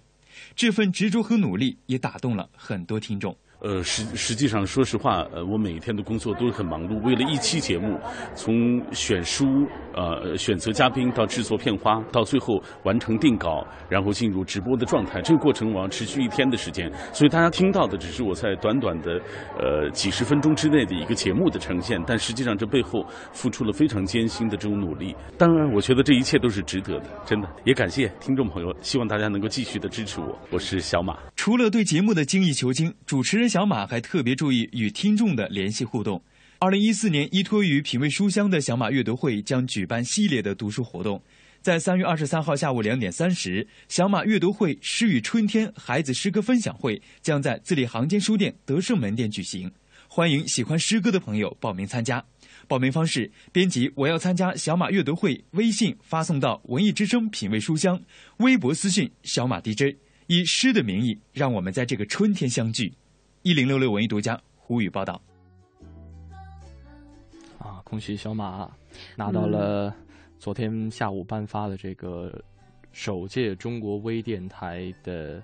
[0.55, 3.37] 这份执着和努力也打动了很多听众。
[3.61, 6.97] 呃，实实际上，说实话，呃，我每一天的工作都是很忙碌。
[7.03, 7.99] 为了一期节目，
[8.33, 16.89] 从选书、呃选择嘉宾到制作片花，到最后完成定稿，然后进入直播的状态，这个过程往往持续一天的时间。
[17.11, 19.19] 所以大家听到的只是我在短短的
[19.59, 25.13] 呃几十分钟之内的一个节目的呈现，但实际上这背后付出了非常艰辛的这种努力。
[25.37, 27.49] 当然，我觉得这一切都是值得的，真的。
[27.65, 30.39] 也感谢听众朋友，希望大家能够继续的支持我。
[30.49, 31.17] 我是小马。
[31.35, 36.23] 除了对节目的精益求精，主持人小马还特别注意与听众的联系互动。
[36.59, 41.23] 二零一四年，依托于品味书香的小马阅读会将举办系列的读书活动，
[41.61, 49.71] 在三月二十三号下午两点三十，小马阅读会诗与春天孩子诗歌分享会将在字里行间书店德胜门店举行，
[50.07, 52.23] 欢迎喜欢诗歌的朋友报名参加。
[52.67, 57.99] 报名方式：编辑“我要参加小马阅读会”微信发送到“文艺之声品味书香”，
[58.39, 59.95] 微博私信“小马 DJ”，
[60.27, 62.93] 以诗的名义，让我们在这个春天相聚。
[63.41, 65.19] 一零六六文艺独家胡宇报道。
[67.57, 68.69] 啊，恭喜小马
[69.15, 69.93] 拿到了
[70.37, 72.41] 昨天下午颁发的这个
[72.91, 75.41] 首届中国微电台的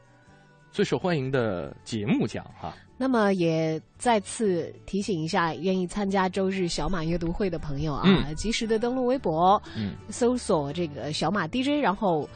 [0.72, 2.74] 最受欢迎的节目奖哈。
[2.98, 12.30] 那么也再次提醒一下，愿意参加周日小马阅读会的朋友啊，嗯及时的登录微博，嗯，搜索这个小马 DJ，然后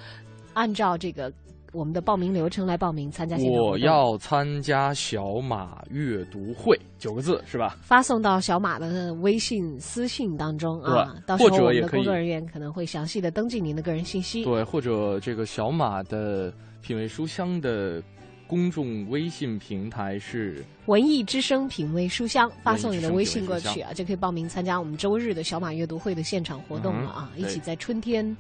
[0.54, 1.32] 按照这个
[1.72, 7.78] 我们的报名流程来报名参加我要参加小马阅读会，九个字是吧？
[7.82, 14.44] 发送到小马的微信私信当中啊，对到时候我们或者也可以的工作人员可能会详细的登记您的个人信息。
[14.44, 16.52] 对，或者这个小马的
[16.82, 18.02] 品味书香的
[18.48, 27.32] 公众微信平台是文艺之声品味书香，发送你的微信过去啊，就可以报名参加我们周日的小马阅读会的现场活动了啊！
[27.36, 28.36] 嗯一起在春天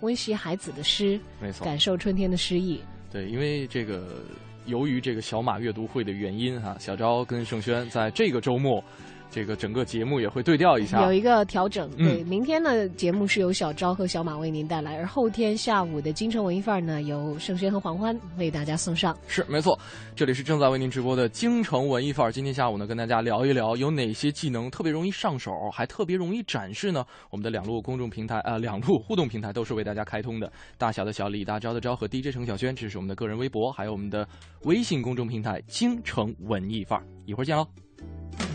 [0.00, 2.80] 温习孩子的诗，没错感受春天的诗意。
[3.10, 4.22] 对，因为这个
[4.66, 8.82] 由于这个小马阅读会的原因哈、小昭跟盛轩在这个周末，
[9.30, 19.16] 这个整个节目也会对调一下，有一个调整，嗯对，明天的节目是由小昭和小马为您带来，而后天下午的京城文艺范儿呢，由盛轩和黄欢为大家送上。
[19.26, 19.78] 是没错，
[20.16, 22.32] 这里是正在为您直播的京城文艺范儿。
[22.32, 27.04] 今天下午呢，跟大家聊一聊有哪些技能特别容易上手，还特别容易展示呢？
[27.30, 30.50] 我们的两路公众平台啊、呃两路互动平台都是为大家开通的。
[30.76, 34.26] 大小的小李大钊的钊和 DJ 程小轩，这是我们的个人微博，还有我们的
[34.62, 37.04] 微信公众平台京城文艺范儿。
[37.26, 38.47] 一会儿见喽。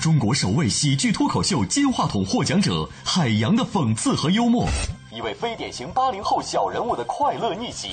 [0.00, 4.66] 中国首位喜剧脱口秀金话筒获奖者，海洋的讽刺和幽默，
[5.14, 7.90] 一位非典型八零后小人物的快乐逆袭，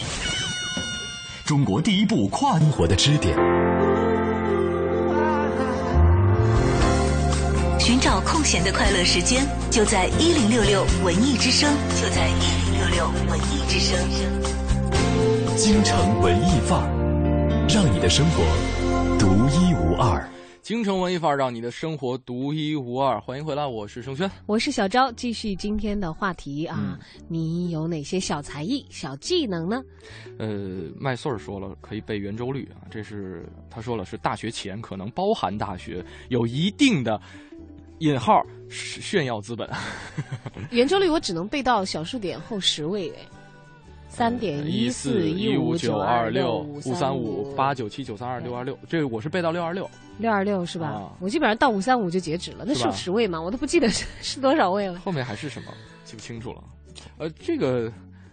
[1.44, 3.36] 中国第一部跨生活的支点。
[7.78, 11.70] 寻找空闲的快乐时间，就在一零六六文艺之声，
[12.02, 14.00] 就在一零六六文艺之声。
[15.58, 18.44] 京城文艺范儿，让你的生活
[19.20, 20.26] 独一无二。
[20.68, 23.22] 京城文艺范儿，让你的生活独一无二。
[23.22, 24.30] 欢迎回来，我是盛轩。
[24.46, 27.00] 我是小昭，继续今天的话题啊，嗯
[27.30, 29.82] 你有哪些小才艺、小技能呢？
[30.38, 37.18] 呃，麦穗儿说了可以背圆周率啊，这是他说了是大学前可能包含大学，有一定的
[38.00, 39.70] 引号炫耀资本。
[40.72, 43.22] 圆周率我只能背到小数点后十位哎，
[44.10, 49.90] 三点一四一五九二六五三五八九七九三二六二六，这个我是背到六二六。
[50.18, 50.88] 六二六是吧？
[50.88, 53.40] 啊我基本上到五三五就截止了，那是十位吗？
[53.40, 55.00] 我都不记得是 是多少位了。
[55.00, 55.72] 后面还是什么
[56.04, 56.64] 记不清楚了。
[57.20, 57.92] 呃，这个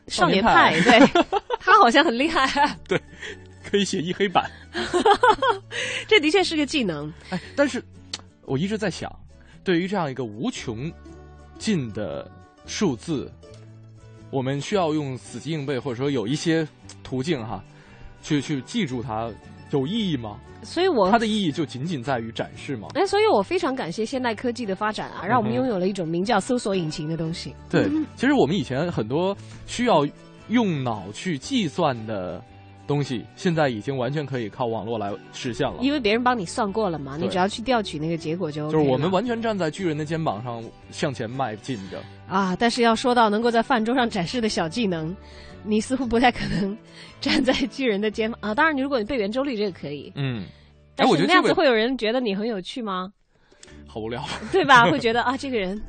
[0.08, 1.22] 少年派派，对
[1.60, 2.48] 他好像很厉害，
[2.88, 2.98] 对，
[3.62, 4.50] 可以写一黑板。
[6.08, 7.12] 这的确是个技能。
[7.28, 7.82] 哎，但是
[8.46, 9.14] 我一直在想，
[9.62, 10.90] 对于这样一个无穷
[11.58, 12.30] 尽的
[12.64, 13.30] 数字，
[14.34, 16.66] 我们需要用死记硬背，或者说有一些
[17.04, 17.62] 途径哈，
[18.20, 19.30] 去去记住它，
[19.70, 20.40] 有意义吗？
[20.64, 22.88] 所以我它的意义就仅仅在于展示吗？
[22.94, 27.54] 哎，所以我非常感谢现代科技的发展啊，让我们拥有了一种名叫搜索引擎的东西。
[27.70, 30.04] 对，其实我们以前很多需要
[30.48, 32.42] 用脑去计算的
[32.86, 35.76] 东西，现在已经完全可以靠网络来实现了。
[35.80, 42.02] 因为别人帮你算过了嘛，你只要去调取那个结果就 OK 就是我们完全站在巨人的肩膀上向前迈进着。
[42.28, 42.54] 啊。
[42.56, 45.14] 但是要说到能够在饭桌上展示的小技能，
[45.62, 46.76] 你似乎不太可能
[47.20, 48.54] 站在巨人的肩膀啊。
[48.54, 50.44] 当然，你如果你背圆周率这个可以，嗯，
[50.94, 53.12] 但是那样子会有人觉得你很有趣吗？
[53.86, 54.24] 好无聊。
[54.50, 54.90] 对吧？
[54.90, 55.80] 会觉得啊，这个人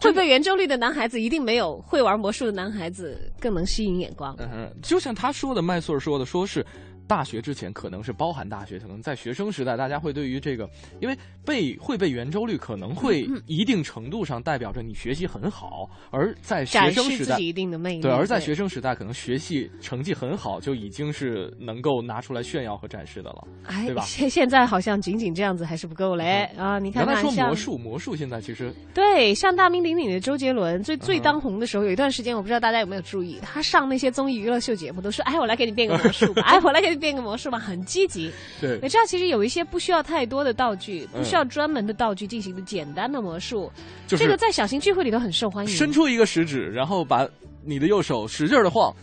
[0.00, 4.34] 会被圆周率的男孩子一定没有会玩魔术的男孩子更能吸引眼光。
[4.38, 6.64] 嗯，就像他说的，麦穗儿说的，说是
[7.08, 10.68] 大学之前可能是包含大学，可能在学生时代，大家会对于这个，
[11.00, 17.38] 因为背会背圆周率，可能会嗯一定程度上代表着你学习很好，而在学展生时代。
[17.38, 18.02] 一定的魅力。
[18.02, 24.02] 对，而在学生时代，可能学习成绩很好，就已经是能够拿出来炫耀和展示的了，哎对吧？
[24.04, 26.78] 现现在好像仅仅这样子还是不够嘞、啊！
[26.78, 38.30] 你看原来说魔术，魔术现在其实对，像大名鼎鼎的周杰伦，最最当红的时候，有一段时间我不知道大家有没有注意，他上那些综艺娱乐秀节目都说：“哎，我来给你变个魔术吧， 哎，我来给你变个魔术嘛。”很积极。
[38.60, 43.70] 对你知道，其实有一些不需要太多的道具，不需要嗯专门的道具进行的简单的魔术，
[44.06, 45.70] 就是这个在小型聚会里头很受欢迎。
[45.70, 47.26] 伸出一个食指，然后把
[47.64, 48.94] 你的右手使劲的晃，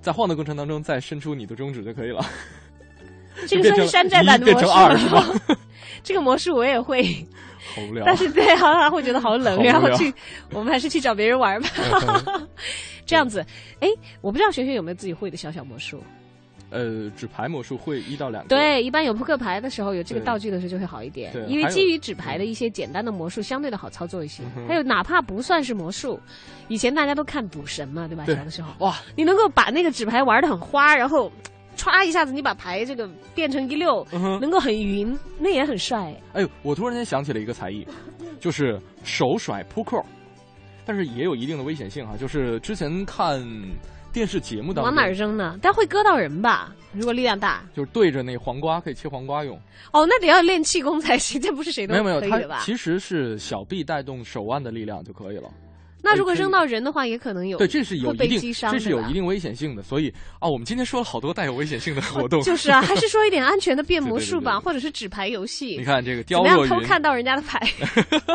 [0.00, 2.24] 在晃的过程当中再伸出你的中指就可以了。
[3.48, 5.58] 这个算是山寨版的魔术了？
[6.02, 7.02] 这个魔术我也会，
[7.74, 8.04] 好无聊。
[8.04, 10.12] 但是对，好像会觉得好冷， 好然后去，
[10.50, 11.68] 我们还是去找别人玩吧。
[13.06, 13.44] 这样子，
[13.80, 13.88] 哎，
[14.20, 16.02] 我不知道璇璇有没有自己会的小小魔术。
[16.72, 18.48] 呃，纸牌魔术会一到两个。
[18.48, 26.18] 对，一般有扑克牌的时候，有这个道具的时候就会好一点对，因为基于纸牌的一些简单的魔术，相对的好操作一些还有哪怕不算是魔术，
[26.68, 28.24] 以前大家都看赌神嘛，对吧？
[28.24, 31.30] 对小的时候，哇，你能够把那个纸牌玩的很花，然后
[31.76, 36.14] 歘一下子你把牌这个变成一溜，嗯能够很匀，那也很帅。
[36.32, 37.86] 哎呦，我突然间想起了一个才艺，
[38.40, 40.02] 就是手甩扑克，
[40.86, 42.16] 但是也有一定的危险性哈。
[42.16, 43.40] 就是之前看
[44.12, 45.58] 电视节目当中，往哪儿扔呢？
[45.62, 46.74] 但会割到人吧？
[46.92, 47.64] 如果力量大。
[47.74, 49.58] 就是对着那黄瓜可以切黄瓜用。
[49.92, 52.58] 哦，那得要练气功才行，这不是谁都没有没有，它？
[52.60, 55.48] 其实是小臂带动手腕的力量就可以了。
[56.02, 59.82] 那如果扔到人的话，也可能有对，这是有一定这是有一定危险性的。
[59.82, 62.42] 所以啊，我们今天说了好多带有危险性的活动。
[62.44, 65.76] 就是啊，还是说一点安全的变魔术吧，对或者是纸牌游戏。
[65.78, 67.60] 你看这个怎么样偷看到人家的牌？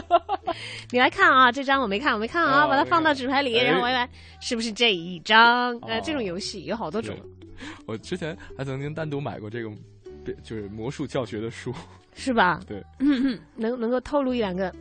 [0.92, 4.10] 你来看啊，这张我没看，我没看啊，啊把它放到纸牌里，哎然后玩一玩，
[4.40, 5.78] 是不是这一张？
[5.82, 7.16] 呃，哦这种游戏有好多种，
[7.86, 9.70] 我之前还曾经单独买过这个，
[10.42, 11.74] 就是魔术教学的书。
[12.20, 12.60] 是吧？
[12.68, 12.82] 对，
[13.56, 14.74] 能能够透露一两个？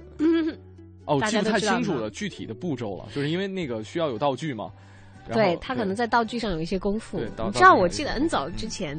[1.06, 4.70] 嗯，哦，记不太家都知道吗清楚了具体的步骤了，就是因为那个需要有道具嘛。
[5.32, 8.96] 对他可能在道具上有一些功夫你知道，我记得很早之前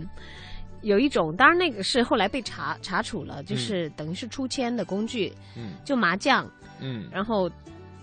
[0.81, 5.75] 有一种，当然那个是后来被查查处了，就是等于是出签的工具，嗯。
[5.85, 6.45] 就麻将，
[6.79, 7.49] 嗯，然后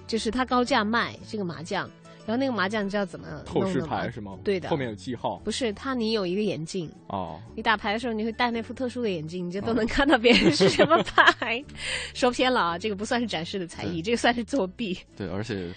[0.06, 1.88] 就是他高价卖这个麻将，
[2.26, 4.38] 然后那个麻将你知道怎么透视牌是吗？
[4.42, 5.38] 对的后面有记号。
[5.44, 11.62] 不是，他你有一个眼镜，哦，你打牌的时候你会戴那副特殊的眼镜，你就都能看到别人是什么牌。
[12.14, 14.98] 说偏了啊，这个不算是展示的才艺，这个算是作弊。
[15.16, 15.70] 对，而且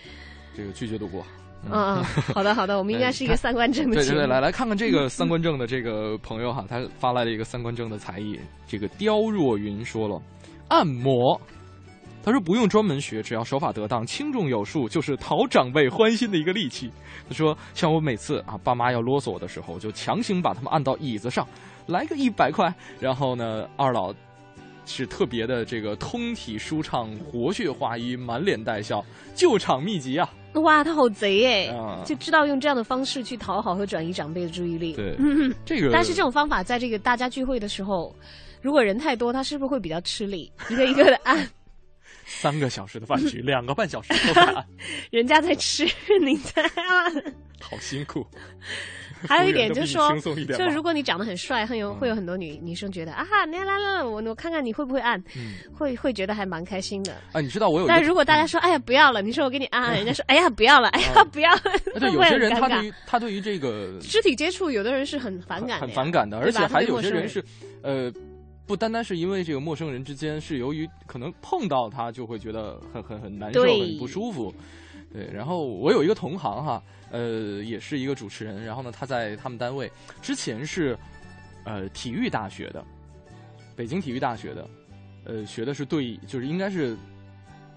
[0.55, 1.21] 这个拒绝赌博。
[1.65, 8.39] 嗯嗯， 好的好的，我们应该是一个三观正的对对，来来看看这个 三观正的这个朋友哈，他发来了一个三观正的才艺。
[8.67, 10.21] 这个刁若云说了，
[10.69, 11.39] 按摩。
[12.27, 16.91] 他说不用专门学，只要手法得当、轻重有数，就是讨长辈欢心的一个利器。
[17.25, 21.47] 他说，像我每次啊，爸妈要啰嗦我的时候，就强行把他们按到椅子上，
[21.85, 22.75] 来个一百块。
[22.99, 24.13] 然后呢，二老
[24.85, 29.01] 是特别的这个通体舒畅、活血化瘀、满脸带笑，
[29.33, 30.29] 救场秘籍啊！
[30.55, 34.91] 哇，他好贼哎，啊就知道用这样的方式去讨好和转移长辈的注意力。
[34.95, 38.13] 对嗯，这个但是这种方法在这个大家聚会的时候，
[38.61, 40.51] 如果人太多，他是不是会比较吃力？
[40.69, 41.49] 一个一个的按，
[42.39, 44.65] 三个小时的饭局， 两个半小时都在按，
[45.09, 45.85] 人家在吃，
[46.21, 46.61] 你在。
[46.75, 47.33] 按。
[47.59, 48.25] 好辛苦。
[49.27, 50.15] 还有一点就是说
[50.55, 55.55] 就如果你长得很帅，很有会有很多女女生觉得啊，来来来，我我看看你会不会按，嗯。
[55.73, 57.13] 会会觉得还蛮开心的。
[57.31, 61.49] 啊，你知道我有，但如果大家说哎呀不要了，你说我给你按按，人家说哎呀不要了，哎呀不要
[61.99, 67.43] 对有些人他对于他对于这个肢体接触，有的人是很反感，很反感的，而且还有些人是，
[67.81, 68.13] 呃，
[68.67, 74.53] 不单单是因为这个陌生人之间，是由于可能碰到他就会觉得很很很难受、很不舒服。
[75.13, 79.89] 对，然后我有一个同行哈，呃，也是一个主持人，然后呢，他在他们单位
[80.21, 80.99] 之前是
[81.63, 82.83] 呃体育大学的，
[83.73, 84.69] 北京体育大学的，
[85.23, 86.97] 呃，学的是队，就是应该是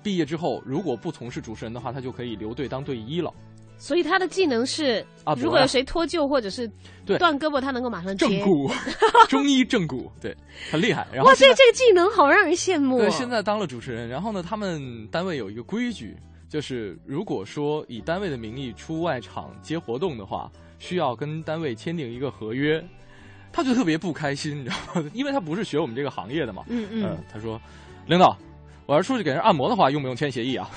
[0.02, 3.32] 毕业之后，如果不从事主持人的话，他就可以留队当队医了。
[3.80, 6.70] 所以他的技能是啊，如果有谁脱臼或者是
[7.06, 8.28] 对断胳膊，他能够马上接。
[8.28, 8.70] 正骨，
[9.26, 10.36] 中医正骨，对，
[10.70, 11.08] 很厉害。
[11.10, 13.00] 然后哇，这现在这个技能好让人羡慕、哦。
[13.00, 16.14] 对，现在当了主持人，然后呢，他们单位有一个规矩，
[16.48, 22.84] 就是如果说以单位的名义出外场接活动的话，需要跟单位签订一个合约。
[23.52, 25.10] 他就特别不开心，你知道吗？
[25.12, 26.62] 因为他不是学我们这个行业的嘛。
[26.68, 27.60] 嗯嗯呃他说
[28.06, 28.36] ：“领导，
[28.86, 30.70] 我要出去给人按摩的话，用不用签协议啊？”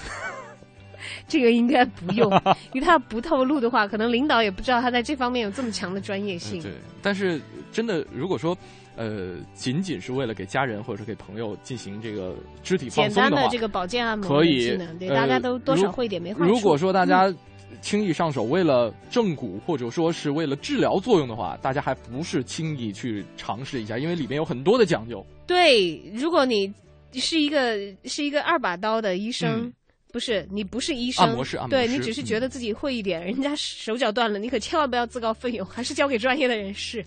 [1.27, 2.31] 这个应该不用，
[2.73, 6.61] 因为他不透露的话，可能领导也不知道他在这方面有这么强的专业性。
[6.61, 6.71] 对，
[7.01, 8.55] 但是真的，如果说
[8.95, 16.51] 呃，仅仅是为了给家人或者是给朋友进行这个肢体放简松话，单的这个保健按摩可以对、呃大家都多少会一点没坏处。
[16.51, 17.37] 如果说大家嗯
[17.81, 25.25] 轻易上手，为了正骨或者说是为了治疗作用的话，大家还不是轻易去尝试一下，因为里面有很多的讲究。
[25.47, 26.71] 对，如果你
[27.13, 29.49] 是一个是一个二把刀的医生。
[29.63, 29.73] 嗯
[30.13, 37.03] 不是你不是医生，按摩师按摩师对你只是觉得自己会一点，人家手脚断了，你可千万不要自告奋勇，还是交给专业的人士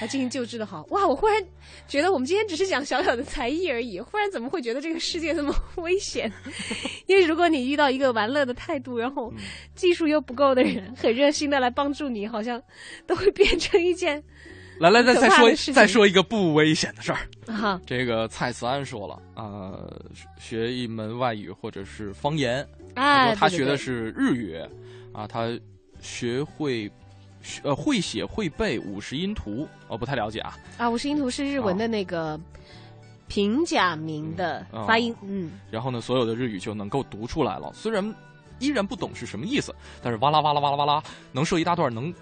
[0.00, 0.82] 来进行救治的好。
[0.88, 1.44] 哇，我忽然
[1.86, 6.32] 觉得我们今天只是讲小小的才艺而已，忽然怎么会觉得这个世界这么 危险？
[7.06, 9.30] 因为如果你遇到一个玩乐的态度，然后
[9.74, 12.62] 技术又不够的人，很热心的来帮助你，好像
[13.06, 14.24] 都会变成一件
[14.80, 17.18] 来来再再说再说一个不危险的事儿。
[17.52, 19.94] 啊，这个蔡慈安说了，呃，
[20.38, 24.58] 学一门外语或者是方言，他哎，说他学的对对对是日语，
[25.12, 25.48] 啊，他
[26.00, 26.90] 学会
[27.42, 30.56] 学呃会写会背五十音图，我不太了解啊。
[30.78, 32.40] 啊，五十音图是日文的那个
[33.28, 37.70] 平假名的发音，嗯，然后呢，所有的日语就能够读出来了。
[37.74, 38.02] 虽然
[38.60, 41.02] 依然不懂是什么意思，但是哇啦哇啦哇啦哇啦，
[41.32, 42.12] 能说一大段，能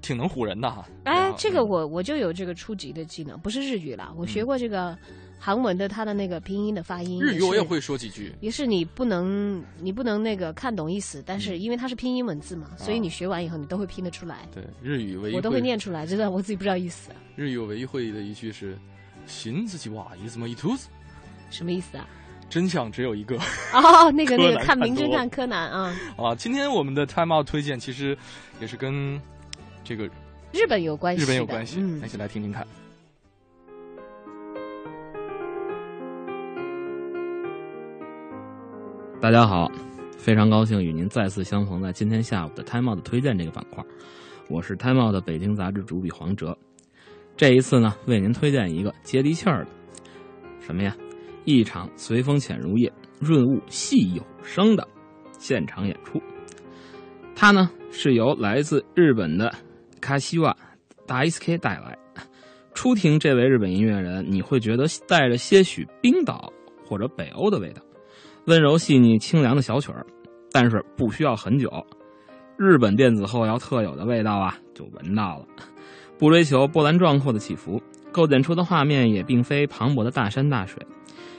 [0.00, 0.86] 挺能唬人的哈。
[1.04, 4.96] 哎，这个我我就有这个初级的技能，不是日语啦，我学过这个
[5.38, 7.20] 韩文的，它的那个拼音的发音。
[7.22, 14.48] 日语我也会说几句，也是你不能你不能那个看懂意思，但是因为它是拼音文字嘛，所以你学完以后你都会拼得出来。
[14.54, 17.10] 对，日语唯一我都会念出来，真的我自己不知道意思。
[17.36, 18.76] 日语我唯一会的一句是
[19.26, 20.88] “寻自己哇，一怎么一兔子”，
[21.50, 22.06] 什么意思啊？
[22.50, 23.36] 真相只有一个
[23.72, 25.96] 哦，那个 那个看名侦探柯南啊。
[26.16, 28.18] 啊，今天我们的 Time Out 推荐其实
[28.60, 29.20] 也是跟
[29.82, 30.08] 这个
[30.52, 32.66] 日本有关系，日本有关系，嗯，一起来听听看。
[39.20, 39.70] 大家好，
[40.16, 43.84] 非常高兴与您再次相逢在今天下午的 Time Out 推荐这个板块。
[44.48, 46.56] 我是 Time Out 的北京杂志主笔黄哲，
[47.36, 49.70] 这一次呢，为您推荐一个接地气儿的
[50.60, 50.96] 什么呀？
[51.44, 54.86] 一场随风潜入夜，润物细有声的
[55.38, 56.20] 现场演出。
[57.34, 59.52] 它呢是由来自日本的
[60.00, 60.56] 卡西瓦
[61.06, 61.96] 达伊斯 K 带来。
[62.72, 66.52] 初听这位日本音乐人，你会觉得带着些许冰岛
[66.86, 67.82] 或者北欧的味道。
[68.46, 70.06] 温柔细腻、清凉的小曲儿，
[70.50, 71.70] 但是不需要很久，
[72.56, 75.46] 日本电子后摇特有的味道啊就闻到了。
[76.18, 77.80] 不追求波澜壮阔的起伏，
[78.12, 80.80] 构建出的画面也并非磅礴的大山大水。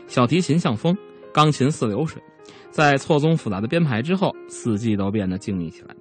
[0.08, 0.96] 小提琴像风，
[1.34, 2.22] 钢琴似流水，
[2.70, 5.96] 在错综复杂的编排之后，四季都变得静谧起来。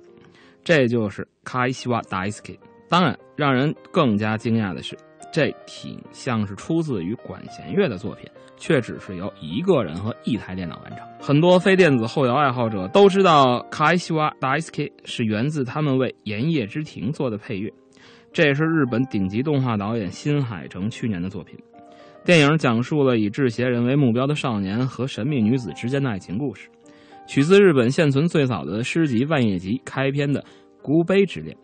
[0.62, 2.58] 这就是卡伊西瓦达伊斯基。
[2.88, 4.96] 当然，让人更加惊讶的是，
[5.32, 8.28] 这挺像是出自于管弦乐的作品。
[8.62, 10.98] 却只是由一个人和一台电脑完成。
[11.18, 17.72] 很多非电子后摇爱好者都知道，卡伊西瓦达伊斯基是源自他们为《炎夜之庭》做的配乐。
[18.34, 21.58] 这也是日本顶级动画导演新海诚去年的作品。
[22.22, 26.68] 电影讲述了以制鞋人为目标的少年和神秘女子之间的爱情故事，
[27.30, 30.42] 取自日本现存最早的诗集《万叶集》开篇的
[30.82, 31.56] 《孤悲之恋》。《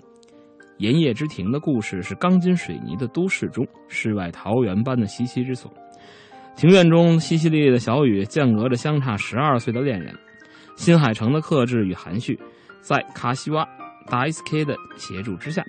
[0.78, 5.68] 炎夜之庭》的故事是钢筋水泥的都市中世外桃源般的栖息之所。
[6.54, 10.14] 庭院中淅淅沥沥的小雨，间隔着相差十二岁的恋人。
[10.76, 12.38] 新海诚的克制与含蓄，
[12.80, 13.66] 在卡西瓦
[14.06, 15.64] 达伊斯 K 的协助之下，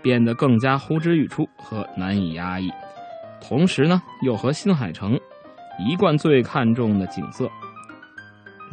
[0.00, 2.70] 变得更加呼之欲出和难以压抑。
[3.38, 5.12] 同时呢，又和新海诚
[5.86, 7.50] 一贯最看重的景色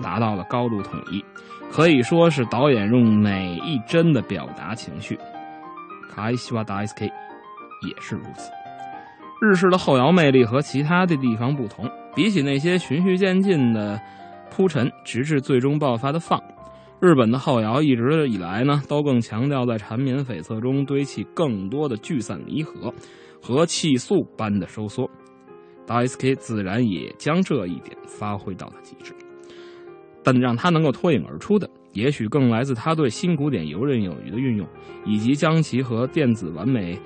[0.01, 1.23] 达到了高度统一，
[1.71, 5.17] 可以说是导演用每一帧的表达情绪。
[6.09, 8.51] 卡西瓦达伊斯 K 也是如此。
[9.41, 13.99] 日式的后摇魅力和其他的地方不同，比起那些循序渐进的
[14.51, 16.41] 铺陈，直至最终爆发的放，
[16.99, 22.93] 日本的后摇一直以来呢，都更强调在缠绵悱恻中堆砌更多的聚散离合
[23.41, 25.09] 和气速般的收缩。
[25.87, 29.13] 大 S.K 自然也将这一点发挥到了极致，
[30.31, 34.67] 但让他能够脱颖而出的，也许更来自他对新古典游刃有余的运用，
[35.05, 36.99] 以及将其和电子完美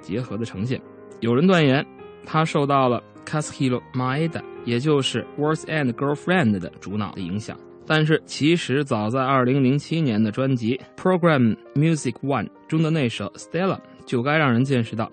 [0.00, 0.80] 结合的呈现。
[1.18, 1.84] 有人断言，
[2.24, 7.58] 他受到了 c a s h i l o Maeda，也就是 Words and Girlfriend 的主脑的影响。
[7.84, 15.10] 但是，其实早在2007年的专辑 Program Music One 中的那首 Stella 就该让人见识到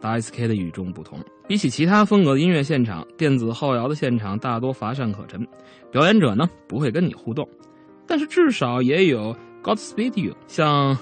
[0.00, 1.18] Da Sk 的与众不同。
[1.46, 5.46] 比起其他风格的音乐现场，电子后摇的现场大多乏善可陈，
[5.90, 7.46] 表演者呢不会跟你互动，
[8.06, 10.96] 但是至少也有 Godspeed You，像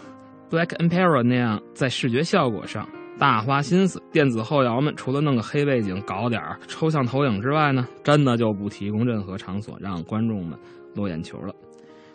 [0.51, 2.88] Black Emperor 那样在视觉效果上。
[3.18, 10.59] 大花心思，电子后摇们除了弄个黑背景、搞点抽象投影之外呢，真的就不提供任何场所让观众们
[10.95, 11.55] 落眼球了。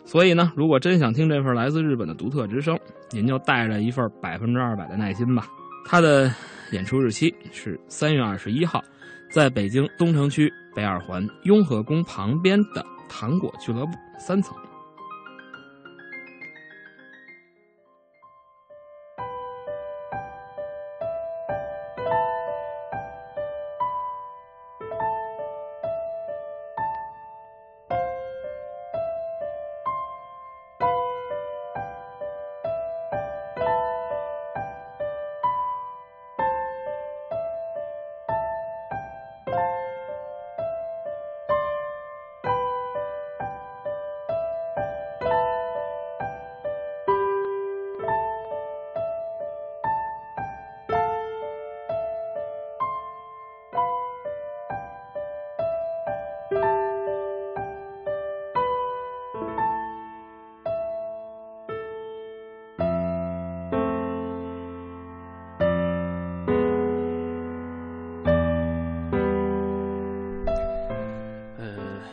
[0.04, 2.78] 所以呢，如果真想听这份来自日本的独特之声，
[3.10, 5.46] 您就带着一份百分之二百的耐心吧。
[5.86, 6.30] 他的
[6.70, 8.84] 演出日期是三月二十一号，
[9.30, 14.54] 在北京东城区北二环雍和宫旁边的糖果俱乐部三层。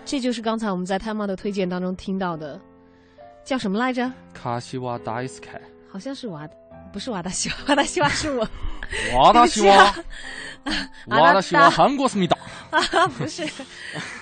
[0.05, 2.59] 这就是刚才我们在泰茂的推荐当中听到的，
[3.43, 4.11] 叫什么来着？
[4.33, 5.59] 卡西瓦达伊斯凯，
[5.91, 6.47] 好像是瓦，
[6.93, 8.47] 不是瓦达西瓦， 瓦达西瓦是我。
[9.15, 9.75] 瓦达西瓦，
[10.63, 10.73] 啊
[11.07, 12.37] 瓦达西瓦，韩国思密达。
[12.69, 13.43] 啊，不是，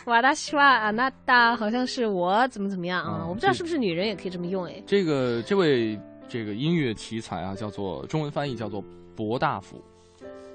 [0.05, 3.19] 瓦达西瓦啊，那达好像是我怎么怎么样啊？
[3.23, 4.81] 嗯我不知道是不是女人也可以这么用哎。
[4.87, 8.81] 这个这位这个音乐奇才啊，叫做中文翻译叫做
[9.15, 9.83] 博大辅，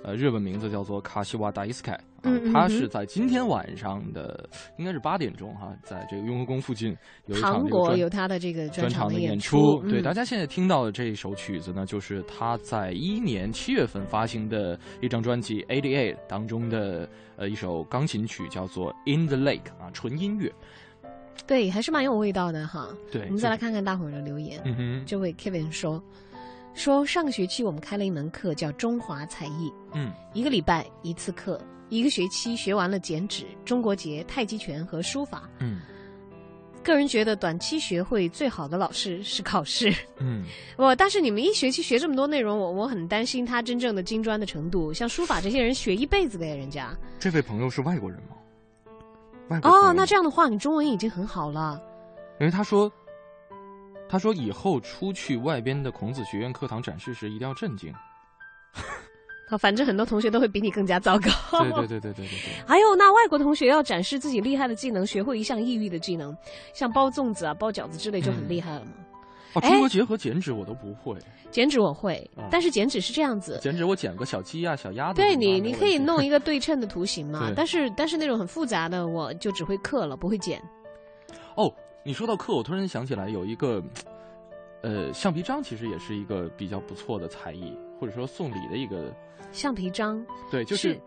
[0.05, 6.97] 呃，日本名字叫做卡西瓦达伊斯凯啊嗯嗯，他嗯是在今天晚上的应该是八点钟哈，在这个雍和宫附近
[7.27, 20.53] 有一场有他的这个专场的演出，对，嗯大家现在听到的这一首曲子呢，就是他在一一年七月份发行的一张专辑《Eighty Eight》当中的呃一首钢琴曲，叫做《In the Lake》啊，纯音乐。
[21.47, 22.89] 对，还是蛮有味道的哈。
[23.13, 24.61] 对我们再来看看大伙儿的留言。
[24.65, 26.03] 嗯哼这位 Kevin 说，
[26.75, 35.49] 说上个学期我们开了一门课叫中华才艺，嗯，一个礼拜一次课，一个学期学完了剪纸、中国结、太极拳和书法。
[35.59, 35.81] 嗯
[36.85, 39.93] 个人觉得短期学会最好的老师是考试。
[40.21, 40.45] 嗯，
[40.79, 44.91] 我但是你们一学期学这么多内容，我我很担心他真正的精专的程度。
[44.91, 46.97] 像书法这些人学一辈子的呀，人家。
[47.19, 48.37] 这位朋友是外国人吗？
[49.49, 51.79] 外国哦，那这样的话，你中文已经很好了。
[52.41, 52.91] 因为他说，
[54.09, 57.93] 他说以后出去外边的孔子学院课堂展示时，一定要镇静。
[59.51, 61.31] 啊，反正很多同学都会比你更加糟糕。
[61.63, 62.53] 对对对对对对对。
[62.69, 66.37] 还有，那外国同学要展示自己厉害的技能，学会一项异域的技能，
[66.75, 68.93] 像包粽子啊、包饺子之类就很厉害了嘛。
[69.55, 71.17] 哦，哎中国结合剪纸我都不会，
[71.51, 75.23] 剪纸我会，啊但是剪纸是这样子，剪纸我剪个小鸡啊、小鸭子。
[75.23, 77.51] 对你，你可以弄 一个对称的图形嘛。
[77.57, 80.63] 但是，但是那种很复杂的，我就只会刻了，不会剪。
[81.57, 81.73] 哦，
[82.05, 83.83] 你说到刻，我突然想起来有一个，
[84.83, 89.15] 呃，橡皮章其实也是一个比较不错的才艺，或者说送礼的一个，
[89.53, 91.01] 橡皮章对，就是，是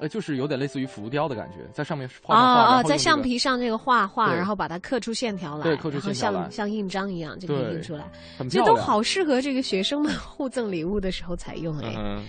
[0.00, 8.10] 呃，就是有点类似于浮雕的感觉，在上面画画，在橡皮上这个画画，然后把它刻出线条来，对刻出线条来像像印章一样，就可以印出来。
[8.50, 11.94] 这都好适合这个学生们 互赠礼物的时候采用哎。
[11.96, 12.24] 嗯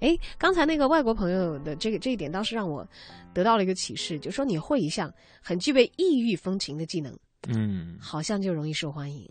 [0.00, 2.86] 哎，刚才那个外国朋友的这个这一点倒是让我
[3.32, 7.10] 得到了一个启示，就说你会一项很具备异域风情的技能，
[7.48, 9.28] 嗯，好像就容易受欢迎，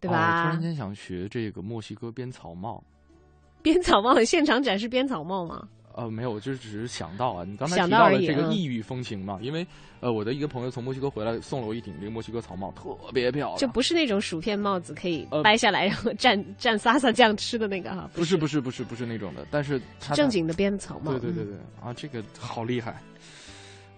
[0.00, 0.42] 对哦吧？
[0.42, 2.82] 突然间想学这个墨西哥编草帽。
[3.62, 5.68] 编草帽，现场展示编草帽吗？
[5.92, 9.66] 呃，没有，我就只是想到啊，你刚才想到提到了这个异域风情嘛，因为
[9.98, 13.58] 呃，我的一个朋友从墨西哥回来，送了我一顶这个墨西哥草帽，特别漂亮。
[13.58, 19.78] 就不是那种薯片帽子可以呃掰下来然后蘸蘸撒撒酱吃的那个哈，不是不是不是不是那种的，但是
[20.14, 21.12] 正经的编草帽。
[21.12, 23.02] 嗯对对对对啊，这个好厉害。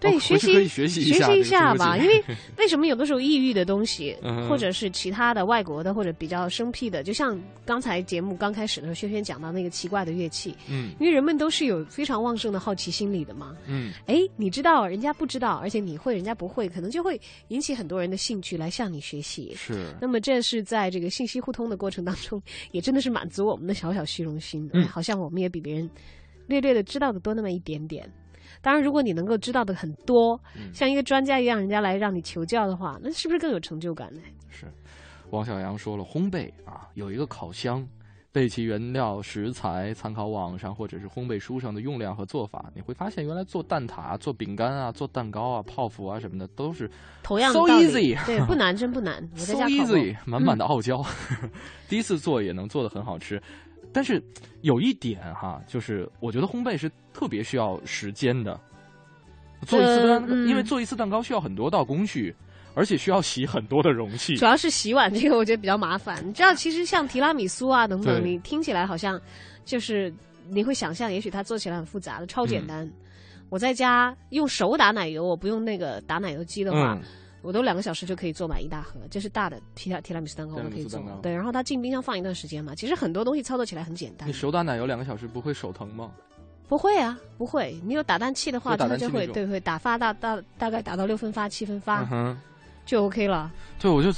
[0.02, 2.22] 对，哦学习学习一下吧，因为
[2.58, 13.56] 为什么有的时候抑郁的东西， 嗯或者是其他的外国的或者比较生僻的，就像刚才节目刚开始的时候，轩轩讲到那个奇怪的乐器，嗯因为人们都是有非常旺盛的好奇心理的嘛。
[13.66, 19.54] 嗯哎，你知道，人家不知道，而且你会，人家不会，可能就会引起很多人的兴趣来向你学习。
[19.54, 22.42] 是那么这是在这个信息互通的过程当中，
[22.72, 25.88] 也真的是满足我们的小小虚荣心的，嗯好像我们也比别人
[26.48, 28.10] 略略的知道的多那么一点点。
[28.62, 34.20] 当然，如果你能够知道的很多，嗯像一个专家一样，人家来让你求教的话，那是不是更有成就感呢？
[34.48, 34.66] 是。
[35.30, 37.86] 王小阳说了，烘焙啊，有一个烤箱，
[38.30, 46.90] 备齐原料食材，参考网上或者是烘焙书上的用量和做法，你会发现原来做蛋挞、做饼干啊、做蛋糕啊、泡芙啊什么的都是
[47.22, 49.26] 同样的 so easy，对，不难，真不难。
[49.34, 51.02] so easy，满满的嗯 傲娇，
[51.88, 53.42] 第一次做也能做的很好吃。
[53.92, 54.22] 但是
[54.62, 58.58] 有一点哈，就是我觉得烘焙是特别需要时间的。
[59.66, 62.34] 做一次呃蛋，嗯因为做一次蛋糕需要很多道工序，
[62.74, 64.34] 而且需要洗很多的容器。
[64.36, 66.26] 主要是洗碗这个，我觉得比较麻烦。
[66.26, 69.20] 你知道，其实像提拉米苏啊等等，你听起来好像
[69.64, 70.12] 就是
[70.48, 72.90] 你会想象，也许它做起来很复杂的，超嗯简单。
[73.50, 77.02] 我在家用手打奶油，我不用那个打奶油机的话，嗯
[77.42, 82.74] 我都两个小时就可以做满一大盒，这是大的提拉提拉米苏蛋糕，我都可以做对，然后它进冰箱放一段时间嘛。
[82.74, 84.32] 其实很多东西操作起来很简单你。
[84.32, 86.10] 手打奶油两个小时不会手疼吗？
[86.68, 87.78] 不会啊，不会。
[87.84, 92.08] 你有打蛋器的话，它就会对会打发大大大概打到六分发七分发、
[92.86, 93.50] 就 OK 了。
[93.78, 94.10] 对，我就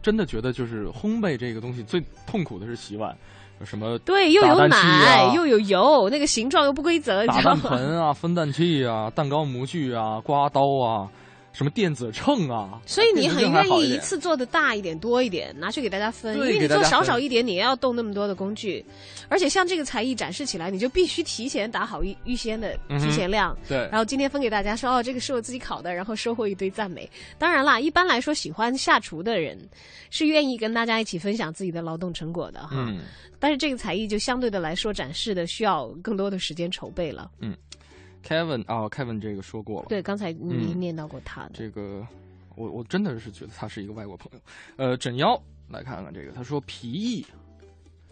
[0.00, 3.14] 真的觉得就是烘焙这个东西最痛苦的是洗碗，
[3.60, 7.60] 有什么对，又有奶、啊又有油，那个形状又不规则，你打知道吗？
[7.62, 11.10] 蛋盆啊、分蛋器啊、蛋糕模具啊、刮刀啊、
[11.58, 16.36] 什么电子秤啊，所以你很愿意一次做的大一点、多一点，拿去给大家分。
[16.36, 18.84] 因为你做少少一点，你也要动那么多的工具，
[19.28, 23.58] 而且像这个才艺展示起来，你就必须提前打好预预先的提前量。
[23.66, 27.10] 对然后今天分给大家说，哦，这个是我自己烤的，然后收获一堆赞美。
[27.38, 29.58] 当然啦，一般来说，喜欢下厨的人
[30.10, 32.68] 是愿意跟大家一起分享自己的劳动成果的哈。
[32.72, 33.00] 嗯。
[33.40, 37.30] 但是这个才艺就相对的来说展示的需要更多的时间筹备了。
[37.40, 37.56] 嗯，
[38.24, 39.88] Kevin 啊，Kevin 这个说过了。
[39.88, 41.50] 对，刚才你嗯念到过他的。
[41.54, 42.06] 这个，
[42.56, 44.40] 我我真的是觉得他是一个外国朋友。
[44.76, 47.24] 呃，枕妖来看看这个，他说皮艺，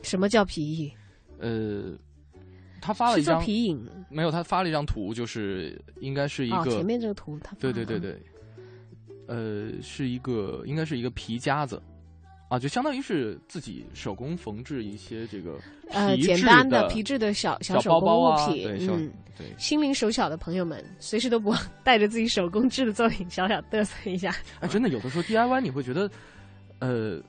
[0.02, 0.92] 什么叫皮艺？
[1.38, 1.92] 呃，
[2.80, 8.22] 他发了一张皮影没有，他发了一张图，就是应该是一个、哦，前面这个图他对对对对，
[9.26, 11.82] 呃，是一个应该是一个皮夹子。
[12.48, 15.58] 啊，就相当于是自己手工缝制一些这个
[15.90, 24.32] 呃简单的皮质的小小手工包包啊，物品，对，嗯，对，心灵手巧的朋友们，随时都不忘 带着自己手工制的作品小小嘚瑟一下。
[24.60, 26.08] 哎，真的有的时候 DIY 你会觉得，
[26.78, 27.20] 呃，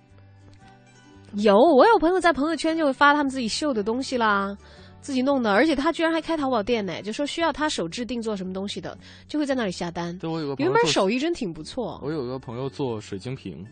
[1.34, 4.55] 有，我有朋友在朋友圈就会发他们自己绣的东西啦，
[5.01, 8.95] 自己弄的，而且他居然还开淘宝店呢，就说需要他手制定做什么东西的，
[9.28, 10.15] 就会在那里下单。
[10.20, 11.99] 对我有个朋友有一门做手艺真挺不错。
[12.03, 13.65] 我有个朋友做水晶瓶，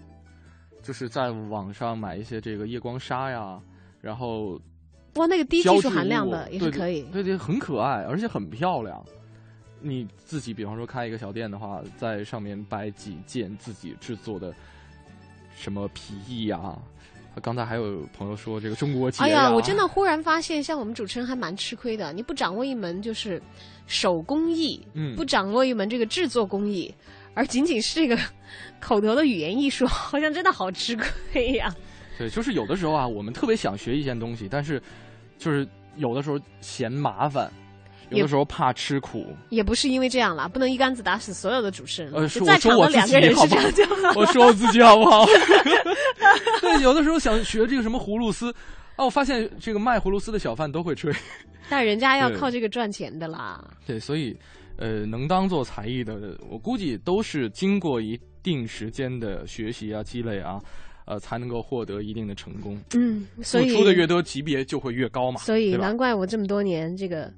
[0.86, 3.60] 就是在网上买一些这个夜光纱呀，
[4.02, 4.62] 然后
[5.16, 7.02] 哇，那个低技术含量的也是可以。
[7.12, 9.04] 对对，很可爱，而且很漂亮。
[9.82, 14.54] 你自己比方说开一个小店的话，在上面摆几件自己制作的
[15.56, 16.78] 什么皮衣呀。
[17.42, 22.14] 刚才还有朋友说这个中国结哎呀，我真的忽然发现，像我们主持人还蛮吃亏的。
[22.14, 23.42] 你不掌握一门就是
[23.88, 26.94] 手工艺，嗯不掌握一门这个制作工艺，
[27.36, 28.18] 而仅仅是这个
[28.82, 31.72] 口头的语言艺术，好像真的好吃亏呀。
[32.18, 34.82] 对，就是有的时候啊，我们特别想学一件东西，但是
[35.38, 35.68] 就是
[35.98, 37.52] 有的时候嫌麻烦，
[38.10, 39.28] 有的时候怕吃苦。
[39.50, 42.14] 也不是因为这样啦，不能一竿子打死所有的主持人。
[42.14, 44.14] 呃，就是在我说我自己好不好？
[44.16, 45.26] 我说我自己好不好？
[46.62, 48.50] 对，有的时候想学这个什么葫芦丝，
[48.96, 51.14] 啊，我发现这个卖葫芦丝的小贩都会吹。
[51.68, 53.62] 但人家要靠这个赚钱的啦。
[53.86, 54.38] 对，所以，
[54.78, 60.62] 呃，能当做才艺的，我估计都是经过一定时间的学习啊、积累啊，
[61.06, 62.78] 呃，才能够获得一定的成功。
[62.94, 65.40] 嗯，所以付出的越多，级别就会越高嘛。
[65.40, 67.32] 所以难怪我这么多年这个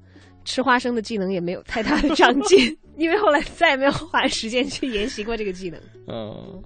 [0.45, 5.79] 吃花生的技能也没有太大的长进， 因为后来再也没有花时间去研习过这个技能。
[6.07, 6.63] 嗯，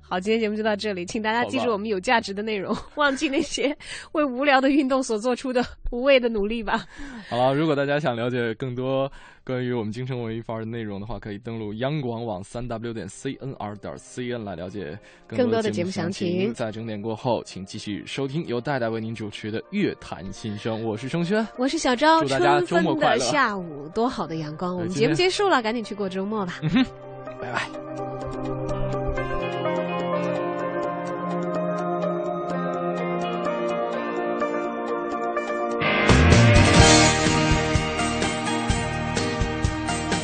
[0.00, 3.76] 好，今天节目就到这里，请大家记住我们有价值的内容，忘记那些
[4.12, 6.84] 为无聊的运动所做出的无谓的努力吧。
[7.28, 9.10] 好了，如果大家想了解更多
[9.46, 23.18] 关于我们京城文艺范儿的内容的话，可以登录央广网三 w 点 cnr 点 cn 来了解更多的节目详详情在整点过后，请继续收听由戴戴为您主持的《乐坛新生》，我是盛轩，我是小昭，祝大家周末快乐。
[23.18, 24.74] 下午，多好的阳光！
[24.74, 26.60] 我们节目结束了，赶紧去过周末吧。
[26.62, 26.86] 嗯哼